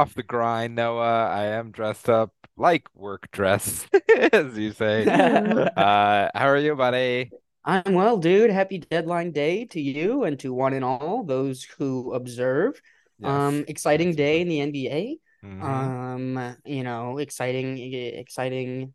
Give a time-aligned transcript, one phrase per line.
[0.00, 1.28] off the grind, Noah.
[1.28, 3.86] I am dressed up like work dress,
[4.32, 5.04] as you say.
[5.76, 7.30] Uh, how are you, buddy?
[7.64, 8.50] I'm well, dude.
[8.50, 12.80] Happy deadline day to you and to one and all those who observe.
[13.18, 13.28] Yes.
[13.28, 15.18] Um, exciting day in the NBA.
[15.46, 15.62] Mhm.
[15.62, 18.94] Um, you know, exciting, exciting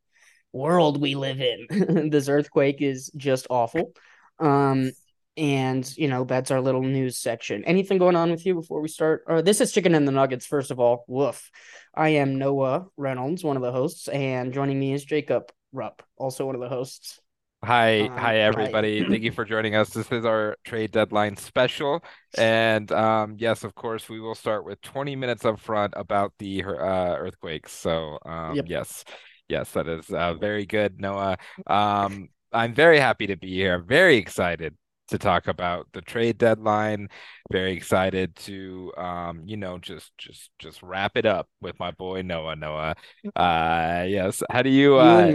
[0.52, 2.10] world we live in.
[2.10, 3.94] This earthquake is just awful.
[4.40, 4.92] Um,
[5.38, 7.64] and you know, that's our little news section.
[7.66, 9.24] Anything going on with you before we start?
[9.28, 10.46] Uh, this is Chicken and the Nuggets.
[10.46, 11.52] First of all, woof.
[11.94, 16.46] I am Noah Reynolds, one of the hosts, and joining me is Jacob Rupp, also
[16.46, 17.20] one of the hosts.
[17.64, 18.38] Hi, Um, hi hi.
[18.38, 19.04] everybody.
[19.04, 19.90] Thank you for joining us.
[19.90, 22.04] This is our trade deadline special.
[22.38, 26.64] And um, yes, of course, we will start with 20 minutes up front about the
[26.64, 27.72] uh, earthquakes.
[27.72, 28.66] So um, Yep.
[28.68, 29.04] yes,
[29.50, 31.38] yes, that is uh, very good, Noah.
[31.66, 33.80] Um, I'm very happy to be here.
[33.80, 34.76] Very excited
[35.10, 37.10] to talk about the trade deadline.
[37.52, 42.22] Very excited to um, you know, just just just wrap it up with my boy
[42.22, 42.56] Noah.
[42.56, 42.96] Noah.
[43.36, 44.42] Uh, yes.
[44.50, 45.32] How do you uh.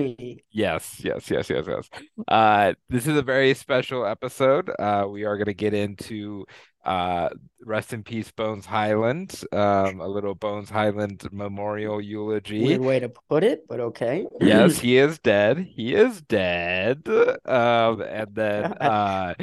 [0.50, 1.88] Yes, yes, yes, yes, yes.
[2.26, 4.70] Uh, this is a very special episode.
[4.78, 6.44] Uh, we are going to get into
[6.84, 7.28] uh,
[7.64, 12.64] rest in peace, Bones Hyland, um, a little Bones Hyland memorial eulogy.
[12.64, 14.26] Weird way to put it, but okay.
[14.40, 15.58] Yes, he is dead.
[15.58, 17.06] He is dead.
[17.44, 19.34] Um, and then uh,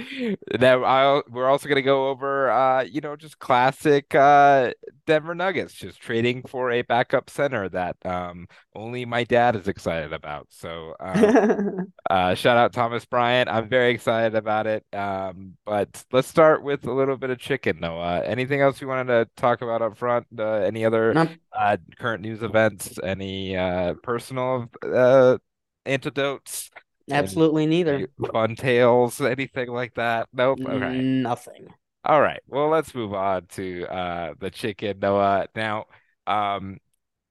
[0.60, 4.72] then I'll, we're also going to go over, uh, you know, just classic uh,
[5.06, 10.14] Denver Nuggets, just trading for a backup center that um, only my dad is excited
[10.14, 10.48] about.
[10.50, 10.96] So.
[11.00, 13.50] Um, uh, shout out Thomas Bryant.
[13.50, 14.86] I'm very excited about it.
[14.94, 18.22] Um, but let's start with a little bit of chicken, Noah.
[18.26, 20.28] Anything else you wanted to talk about up front?
[20.38, 21.18] Uh, any other
[21.54, 23.00] uh, current news events?
[23.04, 25.38] Any uh, personal uh,
[25.86, 26.72] antidotes?
[27.12, 28.10] absolutely neither.
[28.32, 29.22] Fun tales?
[29.22, 30.30] Anything like that?
[30.34, 30.62] Nope.
[30.70, 31.08] Okay.
[31.24, 31.74] Nothing.
[32.04, 32.42] All right.
[32.48, 35.48] Well, let's move on to uh, the chicken, Noah.
[35.56, 35.86] Now,
[36.26, 36.78] um,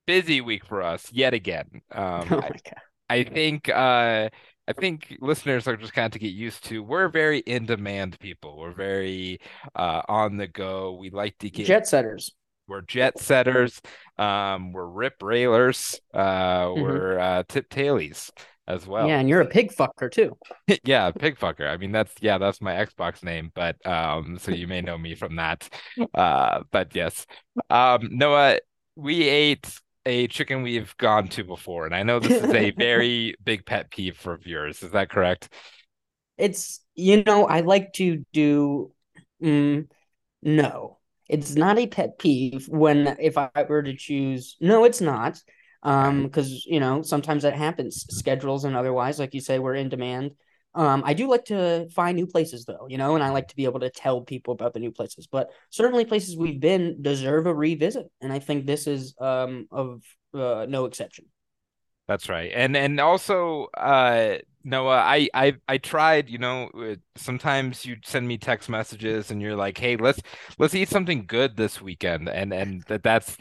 [0.06, 1.82] busy week for us yet again.
[1.92, 2.82] Um, Oh I- my god.
[3.10, 4.30] I think uh
[4.68, 6.82] I think listeners are just kind of to get used to.
[6.82, 8.58] We're very in demand people.
[8.58, 9.40] We're very
[9.74, 10.94] uh on the go.
[10.94, 12.32] We like to get Jet setters.
[12.68, 13.80] we're jet setters.
[14.18, 16.00] Um we're rip railers.
[16.12, 16.82] Uh Mhm.
[16.82, 18.30] we're uh tip tailies
[18.68, 19.06] as well.
[19.08, 20.36] Yeah, and you're a pig fucker too.
[20.84, 21.68] Yeah, pig fucker.
[21.70, 25.14] I mean that's yeah, that's my Xbox name, but um so you may know me
[25.14, 25.68] from that.
[26.14, 27.24] Uh but yes.
[27.70, 28.58] Um Noah,
[28.96, 33.34] we ate a chicken we've gone to before, and I know this is a very
[33.44, 34.82] big pet peeve for viewers.
[34.82, 35.50] Is that correct?
[36.38, 38.92] It's you know, I like to do
[39.42, 39.86] mm,
[40.42, 40.98] no.
[41.28, 45.38] It's not a pet peeve when if I were to choose no, it's not.
[45.82, 49.88] Um, because you know, sometimes that happens, schedules and otherwise, like you say, we're in
[49.88, 50.32] demand.
[50.76, 53.56] Um, I do like to find new places though, you know, and I like to
[53.56, 55.26] be able to tell people about the new places.
[55.26, 60.02] But certainly places we've been deserve a revisit, and I think this is um of
[60.34, 61.24] uh, no exception.
[62.06, 62.52] That's right.
[62.54, 68.26] And and also uh Noah, I I I tried, you know, uh, sometimes you send
[68.26, 70.20] me text messages and you're like, "Hey, let's
[70.58, 73.36] let's eat something good this weekend." And and that that's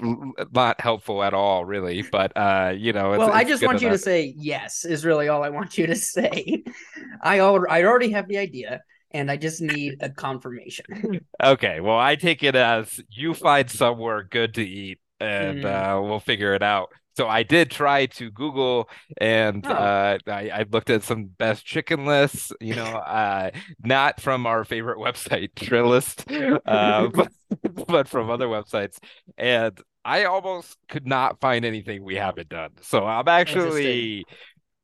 [0.53, 2.03] not helpful at all, really.
[2.03, 5.27] But uh, you know, it's Well, I just want you to say yes is really
[5.27, 6.63] all I want you to say.
[7.23, 10.85] I al I already have the idea, and I just need a confirmation.
[11.43, 15.65] Okay, well, I take it as you find somewhere good to eat and Mm.
[15.65, 16.89] uh, we'll figure it out.
[17.15, 19.71] So I did try to Google and Oh.
[19.71, 23.51] uh, I, I looked at some best chicken lists, you know, uh,
[23.83, 26.25] not from our favorite website, Thrillist,
[26.65, 28.97] uh, but, but from other websites.
[29.37, 32.71] And I almost could not find anything we haven't done.
[32.81, 34.25] So I'm actually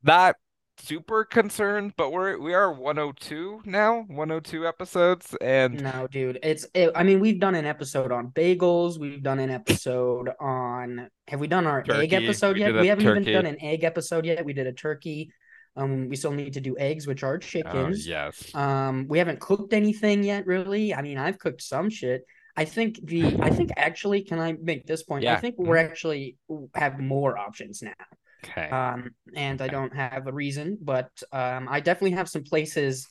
[0.03, 0.35] not
[0.81, 6.91] super concerned, but we're we are 102 now, 102 episodes, and No, dude, it's it,
[6.95, 8.99] I mean, we've done an episode on bagels.
[8.99, 11.09] We've done an episode on.
[11.27, 12.73] Have we done our egg episode We yet?
[12.73, 13.21] We haven't turkey.
[13.21, 14.43] even done an egg episode yet.
[14.43, 15.31] We did a turkey.
[15.77, 18.05] Um, we still need to do eggs, which are oh chickens.
[18.05, 18.53] yes.
[18.53, 20.93] Um, we haven't cooked anything yet, really.
[20.93, 22.25] I mean, I've cooked some shit.
[22.57, 25.25] I think the I think actually, can I make this point?
[25.25, 26.35] I think we're actually
[26.75, 27.93] have more options now.
[28.43, 28.71] Okay.
[28.71, 33.07] Um, and I don't have a reason, but um, I definitely have some places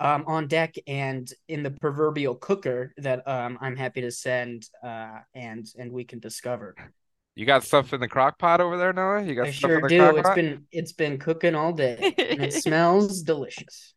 [0.00, 5.18] um on deck and in the proverbial cooker that um I'm happy to send uh
[5.34, 6.76] and and we can discover.
[7.34, 9.22] You got stuff in the crock pot over there, Noah?
[9.22, 9.90] You got I stuff sure in the do.
[9.90, 10.40] crock It's pot?
[10.40, 13.94] been it's been cooking all day and it smells delicious.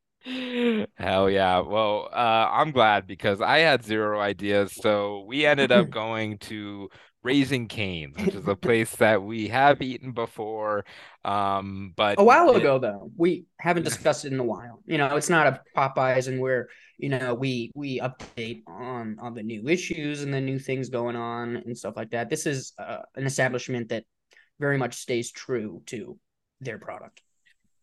[0.97, 1.59] Hell yeah.
[1.59, 4.74] Well, uh, I'm glad because I had zero ideas.
[4.74, 6.89] So we ended up going to
[7.23, 10.85] Raising Cane's, which is a place that we have eaten before.
[11.23, 14.81] Um, but a while ago though, we haven't discussed it in a while.
[14.85, 19.33] You know, it's not a Popeyes and where you know we we update on on
[19.33, 22.29] the new issues and the new things going on and stuff like that.
[22.29, 24.06] This is uh, an establishment that
[24.59, 26.17] very much stays true to
[26.59, 27.21] their product.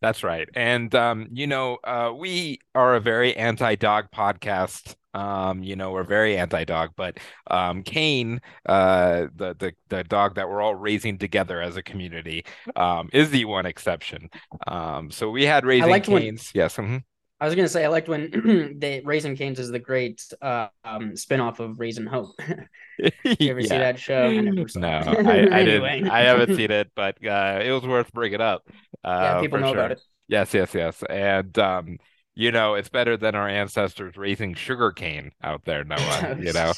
[0.00, 0.48] That's right.
[0.54, 4.94] And um, you know, uh, we are a very anti-dog podcast.
[5.18, 7.18] Um, you know, we're very anti-dog, but
[7.48, 12.44] um, Cane, uh, the the the dog that we're all raising together as a community,
[12.76, 14.30] um, is the one exception.
[14.66, 16.50] Um, so we had raising Canes.
[16.52, 16.76] When, yes.
[16.76, 16.98] Mm-hmm.
[17.40, 18.30] I was gonna say I liked when
[18.78, 22.30] the Raising Canes is the great uh, um, spinoff of Raising Hope.
[22.98, 23.68] you ever yeah.
[23.68, 24.26] see that show?
[24.26, 25.98] I no, I, I anyway.
[25.98, 26.10] didn't.
[26.10, 28.62] I haven't seen it, but uh, it was worth bringing up.
[29.04, 29.78] Uh, yeah, people know sure.
[29.78, 30.00] about it.
[30.26, 31.98] Yes, yes, yes, and um,
[32.38, 36.36] you know, it's better than our ancestors raising sugar cane out there, Noah.
[36.38, 36.72] you know,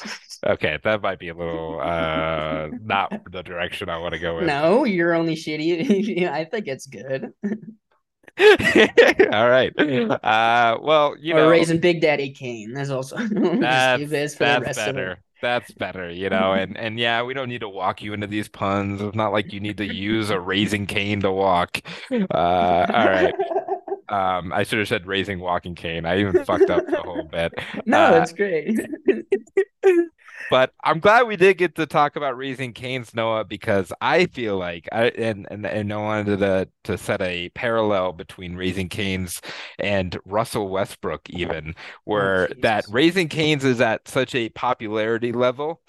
[0.47, 4.47] okay, that might be a little uh not the direction I want to go in.
[4.47, 6.27] No, you're only shitty.
[6.31, 7.31] I think it's good.
[9.31, 9.71] All right.
[9.79, 12.73] Uh, well, you or know, raising Big Daddy Kane.
[12.73, 15.19] That's also that's, that's better.
[15.43, 18.49] That's better, you know, and and yeah, we don't need to walk you into these
[18.49, 18.99] puns.
[18.99, 21.81] It's not like you need to use a raising cane to walk.
[22.11, 23.35] Uh, all right.
[24.11, 26.05] Um, I should have said raising walking cane.
[26.05, 27.53] I even fucked up the whole bit.
[27.85, 28.77] No, uh, that's great.
[30.49, 34.57] but I'm glad we did get to talk about raising Cane's Noah because I feel
[34.57, 39.41] like I and and, and I wanted to to set a parallel between raising Cane's
[39.79, 41.73] and Russell Westbrook even
[42.03, 45.81] where oh, that raising Cane's is at such a popularity level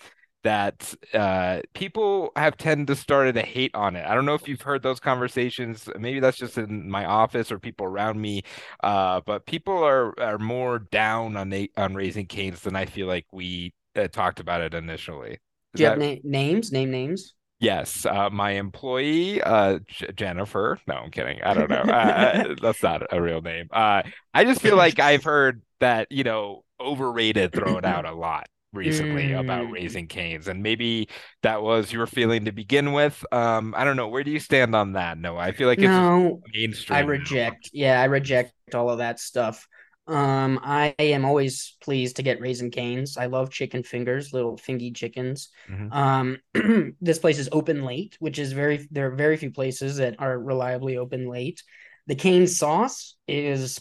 [0.43, 4.05] that uh, people have tended to started to hate on it.
[4.07, 5.89] I don't know if you've heard those conversations.
[5.99, 8.43] Maybe that's just in my office or people around me.
[8.83, 13.27] Uh, but people are are more down on on raising canes than I feel like
[13.33, 15.33] we uh, talked about it initially.
[15.33, 15.39] Is
[15.77, 16.01] Do you that...
[16.01, 16.73] have na- names?
[16.73, 17.35] Name names.
[17.61, 20.81] Yes, uh, my employee, uh, J- Jennifer.
[20.89, 21.41] No, I'm kidding.
[21.45, 21.77] I don't know.
[21.77, 23.69] Uh, uh that's not a real name.
[23.71, 24.03] Uh,
[24.35, 29.29] I just feel like I've heard that you know overrated thrown out a lot recently
[29.29, 29.41] mm.
[29.41, 31.09] about raising canes, and maybe
[31.43, 33.25] that was your feeling to begin with.
[33.33, 34.09] Um, I don't know.
[34.09, 35.19] Where do you stand on that?
[35.19, 36.97] No, I feel like it's no, mainstream.
[36.97, 37.71] I reject.
[37.73, 37.81] Now.
[37.81, 39.67] Yeah, I reject all of that stuff.
[40.09, 43.17] Um, I am always pleased to get raisin Canes.
[43.17, 45.49] I love chicken fingers, little fingy chickens.
[45.71, 45.93] Mm-hmm.
[45.93, 50.17] Um, this place is open late, which is very there are very few places that
[50.19, 51.63] are reliably open late.
[52.09, 53.79] The cane sauce is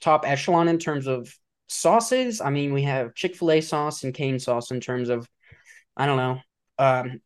[0.00, 1.34] top echelon in terms of
[1.70, 2.40] sauces.
[2.40, 5.28] I mean, we have Chick Fil A sauce and cane sauce in terms of,
[5.96, 6.40] I don't know,
[6.78, 7.20] um,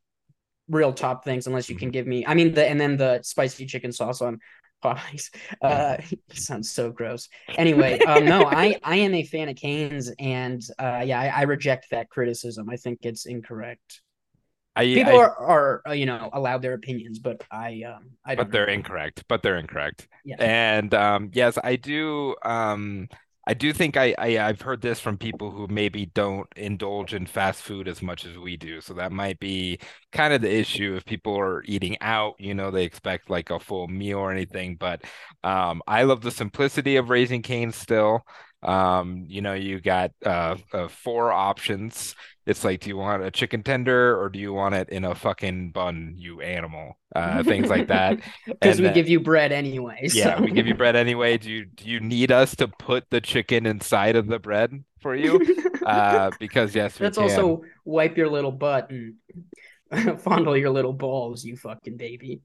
[0.68, 1.46] real top things.
[1.46, 1.92] Unless you can mm-hmm.
[1.92, 4.38] give me, I mean, the and then the spicy chicken sauce on
[4.84, 5.30] Popeyes.
[5.62, 5.96] Uh,
[6.34, 7.28] sounds so gross.
[7.56, 11.42] Anyway, um, no, I I am a fan of Canes, and uh, yeah, I, I
[11.42, 12.68] reject that criticism.
[12.68, 14.02] I think it's incorrect.
[14.76, 18.34] I, People I, are, are uh, you know allowed their opinions, but I um I
[18.34, 19.24] but they're incorrect.
[19.28, 20.08] But they're incorrect.
[20.24, 20.36] Yeah.
[20.38, 23.08] And um yes, I do um
[23.46, 27.26] I do think I, I have heard this from people who maybe don't indulge in
[27.26, 28.80] fast food as much as we do.
[28.80, 29.80] So that might be
[30.12, 33.60] kind of the issue if people are eating out, you know, they expect like a
[33.60, 34.76] full meal or anything.
[34.76, 35.02] But
[35.42, 38.22] um, I love the simplicity of raising canes still.
[38.62, 42.14] Um, you know, you got uh, uh, four options.
[42.46, 45.14] It's like, do you want a chicken tender or do you want it in a
[45.14, 46.98] fucking bun, you animal?
[47.14, 48.20] Uh, things like that.
[48.46, 50.08] Because we then, give you bread anyway.
[50.08, 50.18] So.
[50.18, 51.38] Yeah, we give you bread anyway.
[51.38, 55.14] Do you do you need us to put the chicken inside of the bread for
[55.14, 55.40] you?
[55.86, 59.14] uh, because yes, that's also wipe your little butt and
[60.20, 62.40] fondle your little balls, you fucking baby.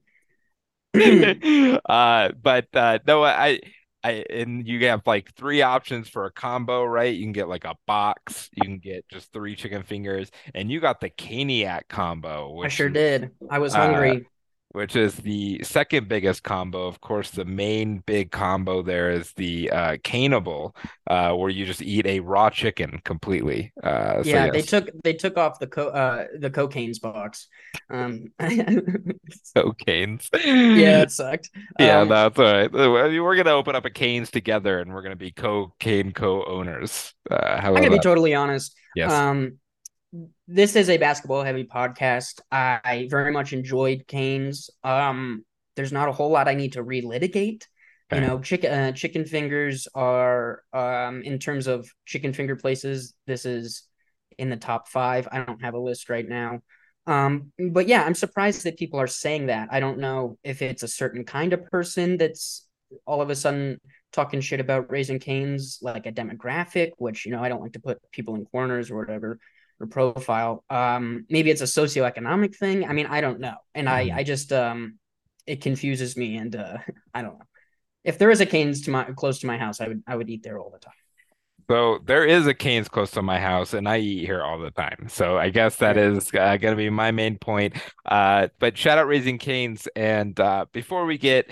[1.84, 3.60] uh, but uh, no, I
[4.02, 7.14] I and you have like three options for a combo, right?
[7.14, 10.80] You can get like a box, you can get just three chicken fingers, and you
[10.80, 12.62] got the Caniac combo.
[12.62, 13.30] I sure did.
[13.50, 14.10] I was hungry.
[14.10, 14.29] Uh,
[14.72, 16.86] which is the second biggest combo.
[16.86, 20.74] Of course, the main big combo there is the uh, Caneable,
[21.08, 23.72] uh, where you just eat a raw chicken completely.
[23.82, 24.52] Uh, yeah, yes.
[24.52, 27.48] they took they took off the co- uh, the cocaine's box.
[27.88, 28.32] Um,
[29.56, 30.28] Cocaine's.
[30.32, 31.50] Yeah, it sucked.
[31.78, 32.72] Yeah, um, that's all right.
[32.72, 37.12] We're gonna open up a Canes together, and we're gonna be cocaine co-owners.
[37.28, 38.76] Uh, I'm gonna be totally honest.
[38.94, 39.12] Yes.
[39.12, 39.58] Um,
[40.48, 42.40] this is a basketball heavy podcast.
[42.50, 44.70] I very much enjoyed Canes.
[44.82, 45.44] Um,
[45.76, 47.64] there's not a whole lot I need to relitigate.
[48.12, 53.14] You know, chicken uh, chicken fingers are um in terms of chicken finger places.
[53.28, 53.84] This is
[54.36, 55.28] in the top five.
[55.30, 56.60] I don't have a list right now.
[57.06, 59.68] Um, but yeah, I'm surprised that people are saying that.
[59.70, 62.66] I don't know if it's a certain kind of person that's
[63.06, 63.80] all of a sudden
[64.12, 67.80] talking shit about raising canes, like a demographic, which you know I don't like to
[67.80, 69.38] put people in corners or whatever.
[69.80, 70.64] Or profile.
[70.70, 72.86] Um, maybe it's a socioeconomic thing.
[72.88, 74.16] I mean, I don't know, and I Mhm.
[74.18, 74.98] I just um,
[75.46, 76.78] it confuses me, and uh,
[77.14, 77.46] I don't know.
[78.04, 80.30] If there is a Canes to my close to my house, I would I would
[80.30, 80.94] eat there all the time.
[81.68, 84.72] So there is a Cane's close to my house, and I eat here all the
[84.72, 85.06] time.
[85.08, 87.74] So I guess that is uh, going to be my main point.
[88.04, 89.86] Uh, but shout out Raising Cane's.
[89.94, 91.48] And uh, before we get,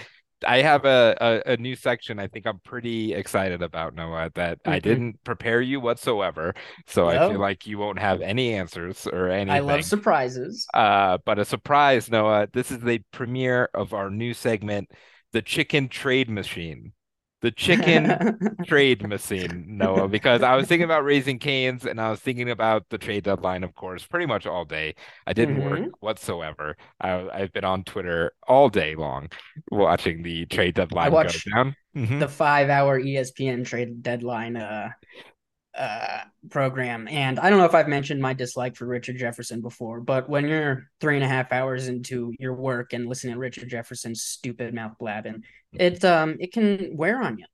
[0.46, 4.58] I have a, a, a new section I think I'm pretty excited about, Noah, that
[4.66, 6.54] I hmm didn't prepare you whatsoever.
[6.86, 9.48] So I feel Oh, like you won't have any answers or anything.
[9.48, 10.72] I love surprises.
[10.74, 14.90] Uh, but a surprise, Noah, this is the premiere of our new segment,
[15.32, 16.92] the Chicken Trade Machine.
[17.40, 18.20] The Chicken
[18.66, 22.88] trade machine, Noah, because I was thinking about raising canes and I was thinking about
[22.90, 24.94] the trade deadline, of course, pretty much all day.
[25.26, 26.76] I didn't work hmm whatsoever.
[27.00, 29.28] I, I've been on Twitter all day long
[29.70, 31.76] watching the trade I deadline go watch down.
[31.94, 34.90] hmm the five hour ESPN trade deadline uh
[35.78, 36.20] uh
[36.50, 37.08] program.
[37.08, 40.46] And I don't know if I've mentioned my dislike for Richard Jefferson before, but when
[40.48, 44.74] you're three and a half hours into your work and listening to Richard Jefferson's stupid
[44.74, 47.46] mouth blabbing, it um it can wear on you.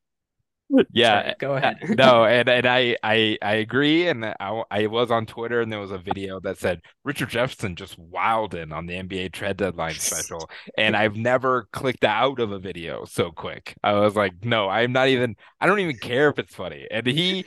[0.92, 1.76] Yeah, Sorry, go uh, ahead.
[1.86, 5.80] no, and and I I I agree, and I I was on Twitter, and there
[5.80, 10.48] was a video that said Richard Jefferson just wilded on the NBA trade deadline special,
[10.76, 13.76] and I've never clicked out of a video so quick.
[13.84, 15.36] I was like, no, I'm not even.
[15.60, 16.86] I don't even care if it's funny.
[16.90, 17.46] And he,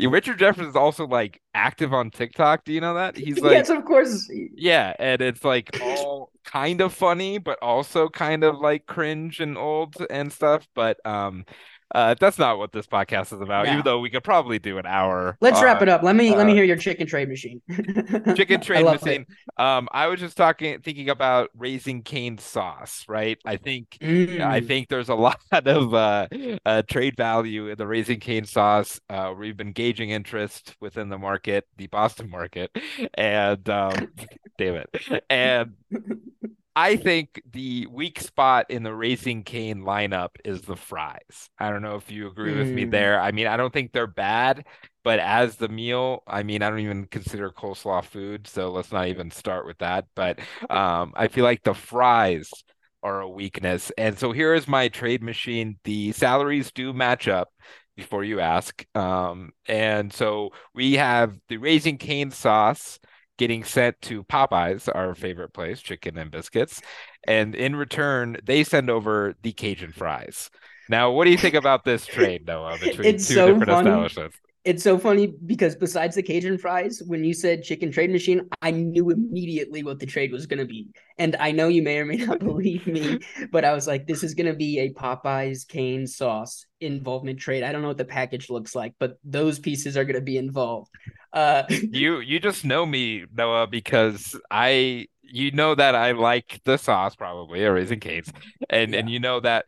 [0.00, 2.64] Richard Jefferson is also like active on TikTok.
[2.64, 3.16] Do you know that?
[3.16, 4.28] He's like yes, of course.
[4.54, 9.56] yeah, and it's like all kind of funny, but also kind of like cringe and
[9.58, 10.66] old and stuff.
[10.74, 11.44] But um,
[11.94, 13.68] uh, that's not what this podcast is about.
[13.68, 15.36] Even though we could probably do an hour.
[15.40, 16.02] let's wrap Uh, it up.
[16.02, 17.60] Let me let me uh, hear your chicken trade machine.
[18.34, 19.02] chicken I trade love it.
[19.04, 19.26] machine.
[19.56, 23.38] Um, I was just talking, thinking about raising cane sauce, right?
[23.44, 23.98] I think.
[24.00, 24.66] I Mm.
[24.66, 26.28] think there's a lot of uh,
[26.64, 29.00] uh, trade value in the raising cane sauce.
[29.08, 32.70] Uh, we've been gauging interest within the market, the Boston market,
[33.14, 34.10] and um,
[34.58, 35.74] damn it, and
[36.80, 41.50] I think the weak spot in the Raising Cane lineup is the fries.
[41.58, 42.90] I don't know if you agree with me Mm.
[42.90, 43.20] there.
[43.20, 44.64] I mean, I don't think they're bad,
[45.02, 49.08] but as the meal, I mean, I don't even consider coleslaw food, so let's not
[49.08, 50.06] even start with that.
[50.14, 50.38] But
[50.70, 52.62] um, I feel like the fries
[53.02, 53.90] are a weakness.
[53.98, 55.78] And so here is my trade machine.
[55.84, 57.48] The salaries do match up
[57.96, 58.84] before you ask.
[58.94, 63.00] Um, and so we have the Raising Cane sauce
[63.38, 66.82] getting sent to Popeyes, our favorite place, chicken and biscuits.
[67.26, 70.50] And in return, they send over the Cajun fries.
[70.88, 73.72] Now, what do you think about this trade, Noah, between It's two so different funny.
[73.72, 74.38] establishments?
[74.68, 78.70] It's so funny because besides the Cajun fries, when you said chicken trade machine, I
[78.70, 80.88] knew immediately what the trade was going to be.
[81.16, 83.18] And I know you may or may not believe me,
[83.50, 87.62] but I was like, this is going to be a Popeyes cane sauce involvement trade.
[87.62, 90.36] I don't know what the package looks like, but those pieces are going to be
[90.36, 90.90] involved.
[91.32, 96.76] Uh, You you just know me, Noah, because I you know that I like the
[96.76, 98.30] sauce probably, or Raising Cane's,
[98.68, 99.64] and and you know that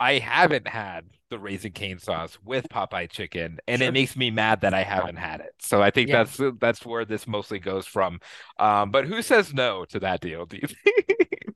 [0.00, 4.60] I haven't had the Raising Cane sauce with Popeye chicken, and it makes me mad
[4.60, 5.54] that I haven't had it.
[5.58, 6.22] So I think Yeah.
[6.24, 8.20] that's that's where this mostly goes from.
[8.58, 10.46] Um, but who says no to that deal?
[10.46, 11.06] Do you think?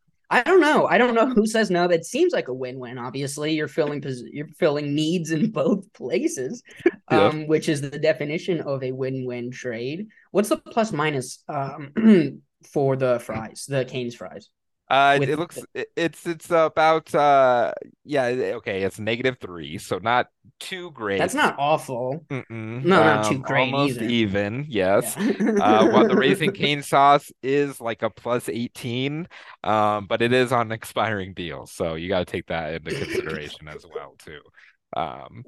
[0.31, 0.87] I don't know.
[0.89, 1.87] I don't know who says no.
[1.87, 2.99] That seems like a win-win.
[2.99, 4.03] Obviously, you're filling
[4.33, 6.65] you're filling needs in both places,
[7.11, 7.27] Yeah.
[7.27, 10.09] um, which is the definition of a win-win trade.
[10.33, 11.93] What's the plus minus um,
[12.73, 14.49] for the fries, the Cane's fries?
[14.89, 17.73] Uh, it, looks it, it's it's about uh
[18.05, 20.29] yeah okay it's negative three so not
[20.61, 21.19] too great.
[21.19, 22.25] that's not awful.
[22.31, 22.85] Mm-mm.
[22.85, 24.03] No, not too Um, great almost either.
[24.03, 25.17] even yes
[25.59, 26.21] uh while the Yeah.
[26.21, 29.29] Raising Cane sauce is like a plus 18
[29.65, 33.69] um but it is on expiring deals so you got to take that into consideration
[33.69, 34.41] as well too
[34.97, 35.45] um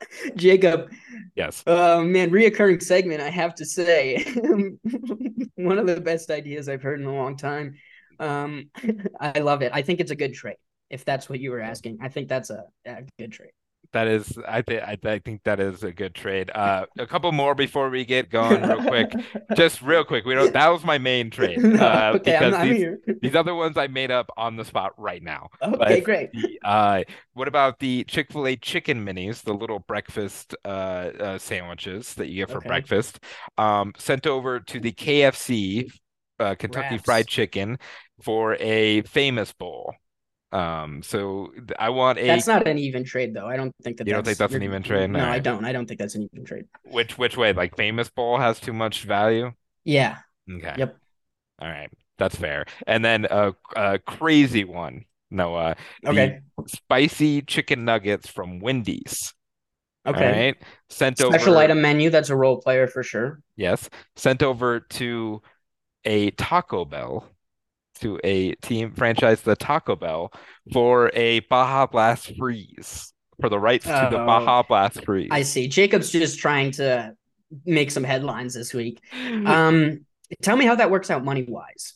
[0.36, 0.90] Jacob,
[1.34, 3.20] yes uh, man, reoccurring segment.
[3.20, 4.24] I have to say,
[5.56, 7.76] one of the best ideas I've heard in a long time.
[8.18, 8.70] Um,
[9.20, 9.72] I love it.
[9.74, 10.56] I think it's a good trade.
[10.90, 13.50] If that's what you were asking, I think that's a, a good trade.
[13.92, 16.50] That is, I think, I, I think that is a good trade.
[16.54, 19.12] Uh, a couple more before we get going, real quick.
[19.56, 20.24] Just real quick.
[20.24, 20.52] We don't.
[20.52, 21.64] That was my main trade.
[21.76, 23.00] Uh, okay, I'm, because I'm these here.
[23.20, 25.48] these other ones I made up on the spot right now.
[25.62, 26.32] Okay, But great.
[26.32, 27.02] the uh,
[27.34, 32.50] what about the Chick-fil-A chicken minis, the little breakfast uh, uh sandwiches that you get
[32.50, 33.20] for Okay, breakfast,
[33.58, 35.90] um, sent over to the KFC,
[36.38, 37.26] uh, Kentucky Fried.
[37.26, 37.78] Chicken
[38.22, 39.94] for a famous bowl.
[40.52, 42.26] Um, so I want a.
[42.26, 43.46] That's not an even trade, though.
[43.46, 45.04] I don't think that You don't think that's an even trade?
[45.04, 45.64] All No, I don't.
[45.64, 46.64] I don't think that's an even trade.
[46.84, 47.52] Which which way?
[47.52, 49.52] Like famous bowl has too much value?
[49.84, 50.18] Yeah.
[50.50, 50.74] Okay.
[50.78, 50.96] Yep.
[51.60, 51.90] All right.
[52.18, 52.64] That's fair.
[52.86, 55.76] And then a a crazy one, Noah,
[56.06, 56.40] Okay.
[56.66, 59.34] spicy chicken nuggets from Wendy's.
[60.06, 60.24] Okay.
[60.24, 60.56] All right.
[60.88, 61.38] Sent Special over.
[61.38, 62.10] Special item menu.
[62.10, 63.40] That's a role player for sure.
[63.56, 63.90] Yes.
[64.14, 65.42] Sent over to
[66.06, 67.28] a Taco Bell,
[68.00, 70.32] to a team franchise, the Taco Bell,
[70.72, 74.26] for a Baja Blast freeze, for the rights to the Oh.
[74.26, 75.28] Baja Blast freeze.
[75.30, 75.68] I see.
[75.68, 77.14] Jacob's just trying to
[77.64, 79.02] make some headlines this week.
[79.46, 80.06] Um,
[80.42, 81.94] tell me how that works out money wise.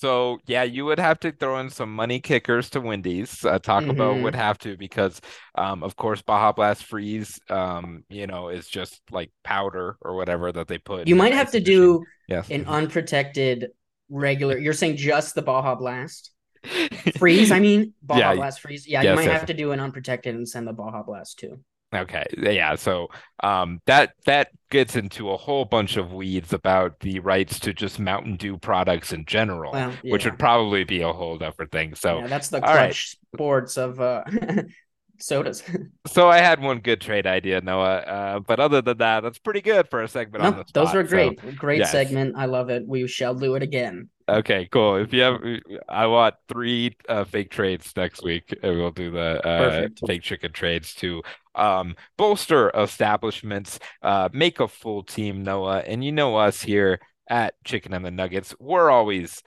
[0.00, 3.44] So yeah, you would have to throw in some money kickers to Wendy's.
[3.44, 4.22] Uh, Taco Bell Mhm.
[4.22, 5.20] would have to because,
[5.56, 10.50] um, of course, Baja Blast Freeze, um, you know, is just like powder or whatever
[10.52, 11.06] that they put.
[11.06, 13.68] You might have to do yes an unprotected
[14.08, 14.56] regular.
[14.56, 16.30] You're saying just the Baja Blast
[17.18, 17.50] freeze?
[17.52, 18.88] I mean, Baja Yeah, Blast freeze.
[18.88, 19.38] Yeah, yes, you might yes.
[19.40, 21.60] have to do an unprotected and send the Baja Blast too.
[21.92, 22.76] Okay, yeah.
[22.76, 23.08] So
[23.42, 27.98] um, that that gets into a whole bunch of weeds about the rights to just
[27.98, 31.96] Mountain Dew products in general, Well, which would probably be a whole different thing.
[31.96, 32.94] So yeah, that's the all right.
[32.94, 34.22] sports of uh,
[35.18, 35.64] sodas.
[36.06, 37.96] so I had one good trade idea, Noah.
[37.98, 41.04] Uh, but other than that, that's pretty good for a segment on no, those were
[41.04, 41.56] So, great.
[41.56, 41.90] great yes.
[41.90, 42.36] segment.
[42.36, 42.86] I love it.
[42.86, 44.10] We shall do it again.
[44.38, 44.96] Okay, cool.
[44.96, 45.40] If you have,
[45.88, 50.52] I want three uh, fake trades next week, and we'll do the uh, fake chicken
[50.52, 51.22] trades to
[51.54, 55.80] um, bolster establishments, uh, make a full team, Noah.
[55.80, 59.42] And you know us here at Chicken and the Nuggets, we're always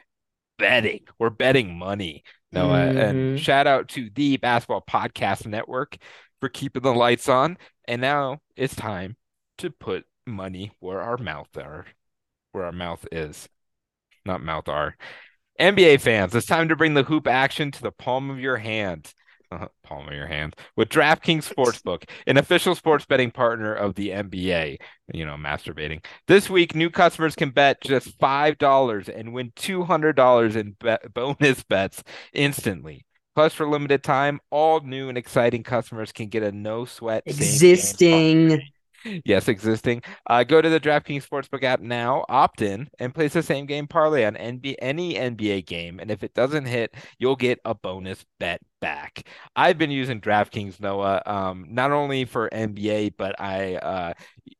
[0.57, 1.01] betting.
[1.19, 2.91] We're betting money, Noah.
[2.95, 3.37] And Mhm.
[3.37, 5.97] shout out to the Basketball Podcast Network
[6.39, 7.57] for keeping the lights on.
[7.87, 9.17] And now it's time
[9.59, 11.85] to put money where our mouth are,
[12.51, 13.49] where our mouth is,
[14.25, 14.95] not mouth are.
[15.59, 19.13] NBA fans, it's time to bring the hoop action to the palm of your hand.
[19.51, 24.09] Uh, palm of your hand with DraftKings Sportsbook, an official sports betting partner of the
[24.09, 24.77] NBA.
[25.13, 26.03] You know, masturbating.
[26.27, 32.03] This week, new customers can bet just $5 and win $200 in be- bonus bets
[32.33, 33.05] instantly.
[33.35, 38.59] Plus, for limited time, all new and exciting customers can get a no sweat Existing.
[39.25, 40.01] Yes, existing.
[40.27, 43.87] Uh, go to the DraftKings Sportsbook app now, opt in, and place the same game
[43.87, 45.99] parlay on NB- any NBA game.
[45.99, 49.27] And if it doesn't hit, you'll get a bonus bet back.
[49.55, 54.13] I've been using DraftKings Noah, um, not only for NBA, but I, uh,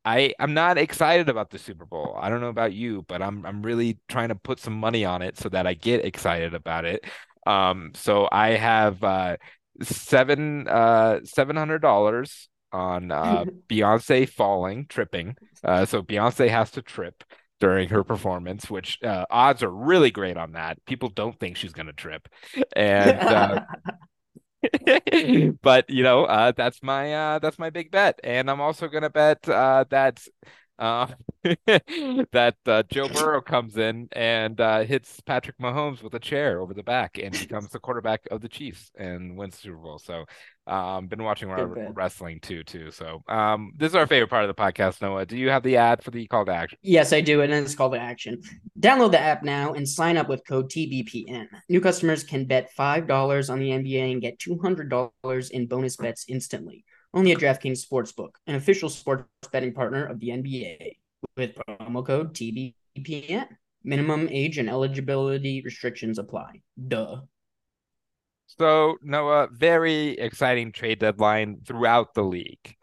[0.04, 2.16] I, I'm not excited about the Super Bowl.
[2.20, 5.22] I don't know about you, but I'm, I'm really trying to put some money on
[5.22, 7.04] it so that I get excited about it.
[7.46, 9.36] Um, so I have uh,
[9.82, 15.36] seven, uh, seven hundred dollars on uh, Beyonce falling, tripping.
[15.62, 17.24] Uh, so Beyonce has to trip
[17.60, 20.84] during her performance, which uh, odds are really great on that.
[20.84, 22.28] People don't think she's going to trip,
[22.76, 23.60] and uh,
[25.62, 29.02] but you know uh, that's my uh, that's my big bet, and I'm also going
[29.02, 30.20] to bet uh, that.
[30.78, 31.06] Uh,
[31.44, 36.74] that uh, Joe Burrow comes in and uh, hits Patrick Mahomes with a chair over
[36.74, 39.98] the back and becomes the quarterback of the Chiefs and wins the Super Bowl.
[39.98, 40.24] So,
[40.66, 41.94] um, been watching our Good bet.
[41.94, 42.90] wrestling too, too.
[42.90, 45.02] So, um, this is our favorite part of the podcast.
[45.02, 46.78] Noah, do you have the ad for the call to action?
[46.82, 48.40] Yes, I do, and it's called to action.
[48.80, 51.46] Download the app now and sign up with code TBPN.
[51.68, 55.66] New customers can bet five dollars on the NBA and get two hundred dollars in
[55.66, 56.84] bonus bets instantly.
[57.14, 60.96] Only at DraftKings Sportsbook, an official sports betting partner of the NBA,
[61.36, 63.46] with promo code TBPN.
[63.86, 66.62] Minimum age and eligibility restrictions apply.
[66.88, 67.20] Duh.
[68.58, 72.76] So, Noah, very exciting trade deadline throughout the league.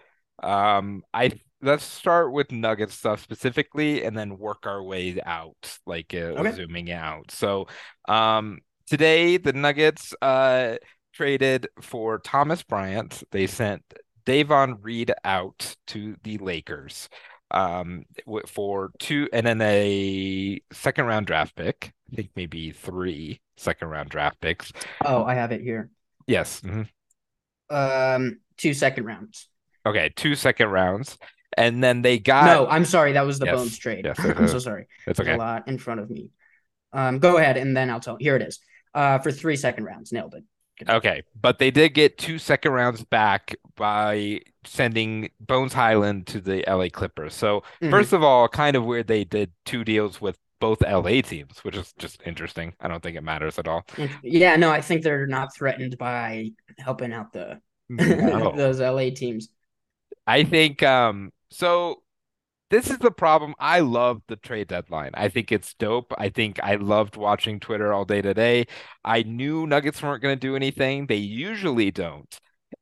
[0.43, 6.13] Um, I let's start with Nugget stuff specifically, and then work our way out, like
[6.13, 6.51] uh, Okay.
[6.51, 7.31] zooming out.
[7.31, 7.67] So,
[8.07, 10.75] um, today the Nuggets uh
[11.13, 13.23] traded for Thomas Bryant.
[13.31, 13.83] They sent
[14.25, 17.09] Davon Reed out to the Lakers
[17.51, 18.05] um
[18.47, 21.91] for two and then a second round draft pick.
[22.11, 24.71] I think maybe three second round draft picks.
[25.03, 25.89] Oh, I have it here.
[26.27, 26.61] Yes.
[26.61, 26.87] mhm.
[27.69, 29.47] Um, two second rounds.
[29.85, 31.17] Okay, two second rounds.
[31.57, 34.05] And then they got no, I'm sorry, that was the Yes, Bones trade.
[34.05, 34.87] yes, I'm so sorry.
[35.05, 35.35] it's There's okay.
[35.35, 36.29] a lot in front of me.
[36.93, 38.17] Um, go ahead and then I'll tell.
[38.17, 38.59] Here it is.
[38.93, 40.43] Uh, for three second rounds, nailed it.
[40.89, 46.63] Okay, but they did get two second rounds back by sending Bones Hyland to the
[46.67, 47.33] LA Clippers.
[47.33, 47.91] So Mhm.
[47.91, 51.75] first of all, kind of weird they did two deals with both LA teams, which
[51.75, 52.73] is just interesting.
[52.79, 53.85] I don't think it matters at all.
[54.23, 58.51] yeah, no, I think they're not threatened by helping out the No.
[58.55, 59.49] those LA teams.
[60.27, 62.00] I think um so
[62.71, 63.53] this is the problem.
[63.59, 65.11] I love the trade deadline.
[65.13, 66.13] I think it's dope.
[66.17, 68.65] I think I loved watching Twitter all day today.
[69.03, 71.05] I knew Nuggets weren't going to do anything.
[71.05, 72.33] They usually don't.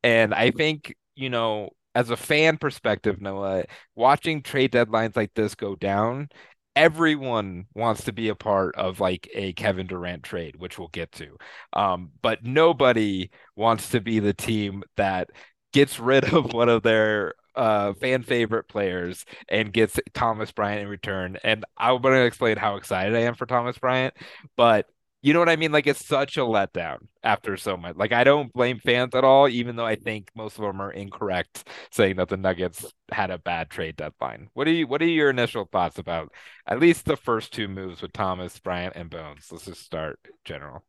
[0.04, 3.64] And I think, you know, as a fan perspective, Noah,
[3.96, 6.30] watching trade deadlines like this go down,
[6.76, 11.12] everyone wants to be a part of like a Kevin Durant trade, which we'll get
[11.14, 11.36] to.
[11.74, 15.32] Um, but nobody wants to be the team that
[15.74, 20.88] gets rid of one of their uh, fan favorite players and gets Thomas Bryant in
[20.88, 21.38] return.
[21.44, 24.14] And I'm going to explain how excited I am for Thomas Bryant,
[24.56, 24.88] but
[25.22, 25.74] you know what I mean?
[25.74, 27.98] Like it's such a letdown after so much.
[27.98, 30.92] Like I don't blame fans at all, even though I think most of them are
[30.92, 34.48] incorrect saying that the Nuggets had a bad trade deadline.
[34.54, 36.32] What are you what are your initial thoughts about
[36.66, 39.48] at least the first two moves with Thomas, Bryant, and Bones?
[39.52, 40.86] Let's just start general.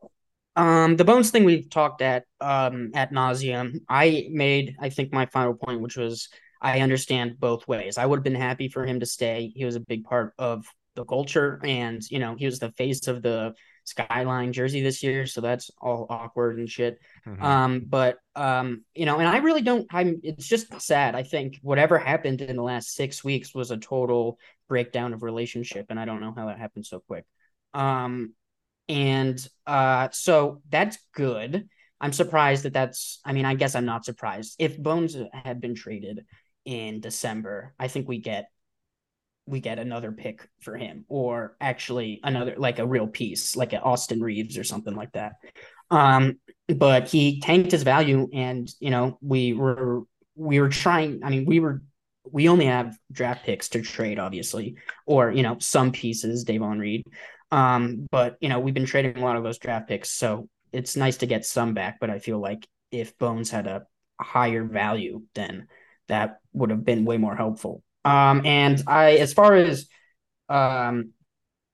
[0.55, 3.81] Um, the Bones thing we've talked at um at nauseum.
[3.89, 6.29] I made I think my final point, which was
[6.61, 7.99] I understand both ways.
[7.99, 9.53] I would have been happy for him to stay.
[9.55, 13.07] He was a big part of the culture, and you know he was the face
[13.09, 16.99] of the skyline jersey this year, so that's all awkward and shit.
[17.27, 17.43] Mm-hmm.
[17.43, 19.87] Um, but um, you know, and I really don't.
[19.91, 20.21] I'm.
[20.23, 21.15] It's just sad.
[21.15, 25.87] I think whatever happened in the last six weeks was a total breakdown of relationship,
[25.91, 27.25] and I don't know how that happened so quick.
[27.73, 28.35] Um,
[28.89, 31.69] and uh, so that's good.
[32.01, 33.21] I'm surprised that that's.
[33.25, 34.57] I mean, I guess I'm not surprised.
[34.59, 36.25] If Bones had been traded
[36.65, 38.51] in December, I think we get
[39.51, 43.81] we get another pick for him or actually another like a real piece like an
[43.81, 45.35] Austin Reaves or something like that.
[45.91, 50.03] Um, but he tanked his value and you know we were
[50.37, 51.83] we were trying I mean we were
[52.31, 57.05] we only have draft picks to trade obviously or you know some pieces Davon Reed.
[57.51, 60.95] Um, but you know we've been trading a lot of those draft picks so it's
[60.95, 63.87] nice to get some back but I feel like if Bones had a
[64.21, 65.67] higher value then
[66.11, 67.83] that would have been way more helpful.
[68.05, 69.87] Um, and I, as far as
[70.49, 71.13] um,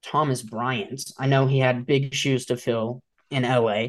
[0.02, 3.88] Thomas Bryant, I know he had big shoes to fill in LA,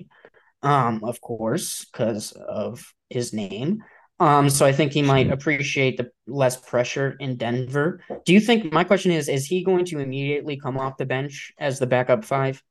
[0.64, 3.84] um, of course, because of his name.
[4.20, 8.02] Um, so I think he might appreciate the less pressure in Denver.
[8.26, 11.54] Do you think my question is, is he going to immediately come off the bench
[11.60, 12.64] as the backup five?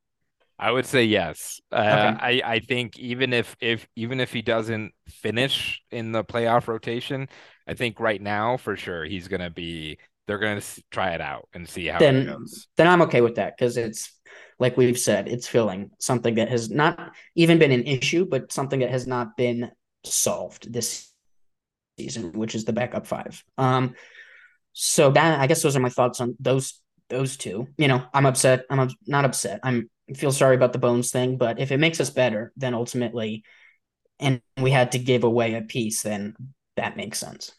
[0.59, 1.61] I would say yes.
[1.71, 2.41] Uh, okay.
[2.43, 7.29] I I think even if if even if he doesn't finish in the playoff rotation,
[7.67, 9.97] I think right now for sure he's gonna be.
[10.27, 12.67] They're gonna try it out and see how then, it goes.
[12.75, 14.11] Then I'm okay with that because it's
[14.59, 18.81] like we've said, it's filling something that has not even been an issue, but something
[18.81, 19.71] that has not been
[20.03, 21.11] solved this
[21.97, 23.43] season, which is the backup five.
[23.57, 23.95] Um,
[24.73, 27.67] so that I guess those are my thoughts on those those two.
[27.77, 28.65] You know, I'm upset.
[28.69, 29.59] I'm not upset.
[29.63, 33.43] I'm feel sorry about the bones thing, but if it makes us better, then ultimately,
[34.19, 36.35] and we had to give away a piece, then
[36.75, 37.51] that makes sense.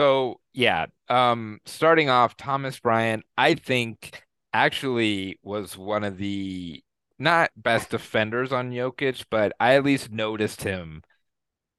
[0.00, 6.82] So yeah, um, starting off, Thomas Bryant, I think actually was one of the
[7.18, 11.02] not best defenders on Jokic, but I at least noticed him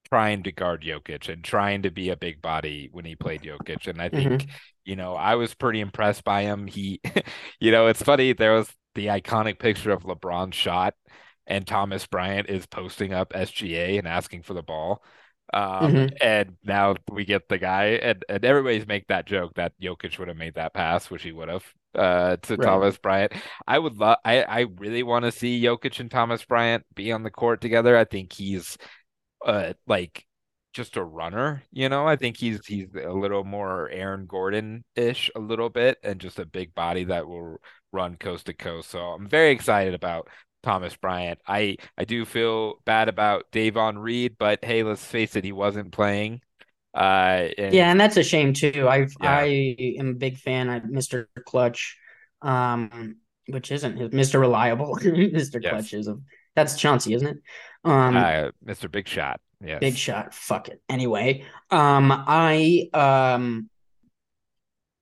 [0.07, 3.87] trying to guard Jokic and trying to be a big body when he played Jokic.
[3.87, 4.51] And I think, mm-hmm.
[4.85, 6.67] you know, I was pretty impressed by him.
[6.67, 7.01] He,
[7.59, 8.33] you know, it's funny.
[8.33, 10.93] There was the iconic picture of LeBron's shot,
[11.47, 15.01] and Thomas Bryant is posting up SGA and asking for the ball.
[15.53, 16.15] Um, mm-hmm.
[16.21, 20.29] and now we get the guy, and, and everybody's make that joke that Jokic would
[20.29, 22.65] have made that pass, which he would have uh, to right.
[22.65, 23.33] Thomas Bryant.
[23.67, 27.23] I would love, I, I really want to see Jokic and Thomas Bryant be on
[27.23, 27.97] the court together.
[27.97, 28.77] I think he's
[29.45, 30.25] uh, like
[30.73, 32.07] just a runner, you know.
[32.07, 36.39] I think he's he's a little more Aaron Gordon ish, a little bit, and just
[36.39, 37.57] a big body that will
[37.91, 38.89] run coast to coast.
[38.89, 40.29] So I'm very excited about
[40.63, 41.39] Thomas Bryant.
[41.47, 45.91] I I do feel bad about Davon Reed, but hey, let's face it, he wasn't
[45.91, 46.41] playing.
[46.93, 48.87] Uh, and, yeah, and that's a shame too.
[48.87, 49.07] I yeah.
[49.21, 51.27] I am a big fan of Mr.
[51.45, 51.97] Clutch,
[52.41, 54.39] um, which isn't his Mr.
[54.39, 54.95] Reliable.
[55.01, 55.61] Mr.
[55.61, 55.71] Yes.
[55.71, 56.17] Clutch is a
[56.55, 57.37] that's Chauncey, isn't it?
[57.85, 58.91] Um, uh, Mr.
[58.91, 59.39] Big Shot.
[59.63, 60.33] Yeah, Big Shot.
[60.33, 60.81] Fuck it.
[60.89, 63.69] Anyway, um, I um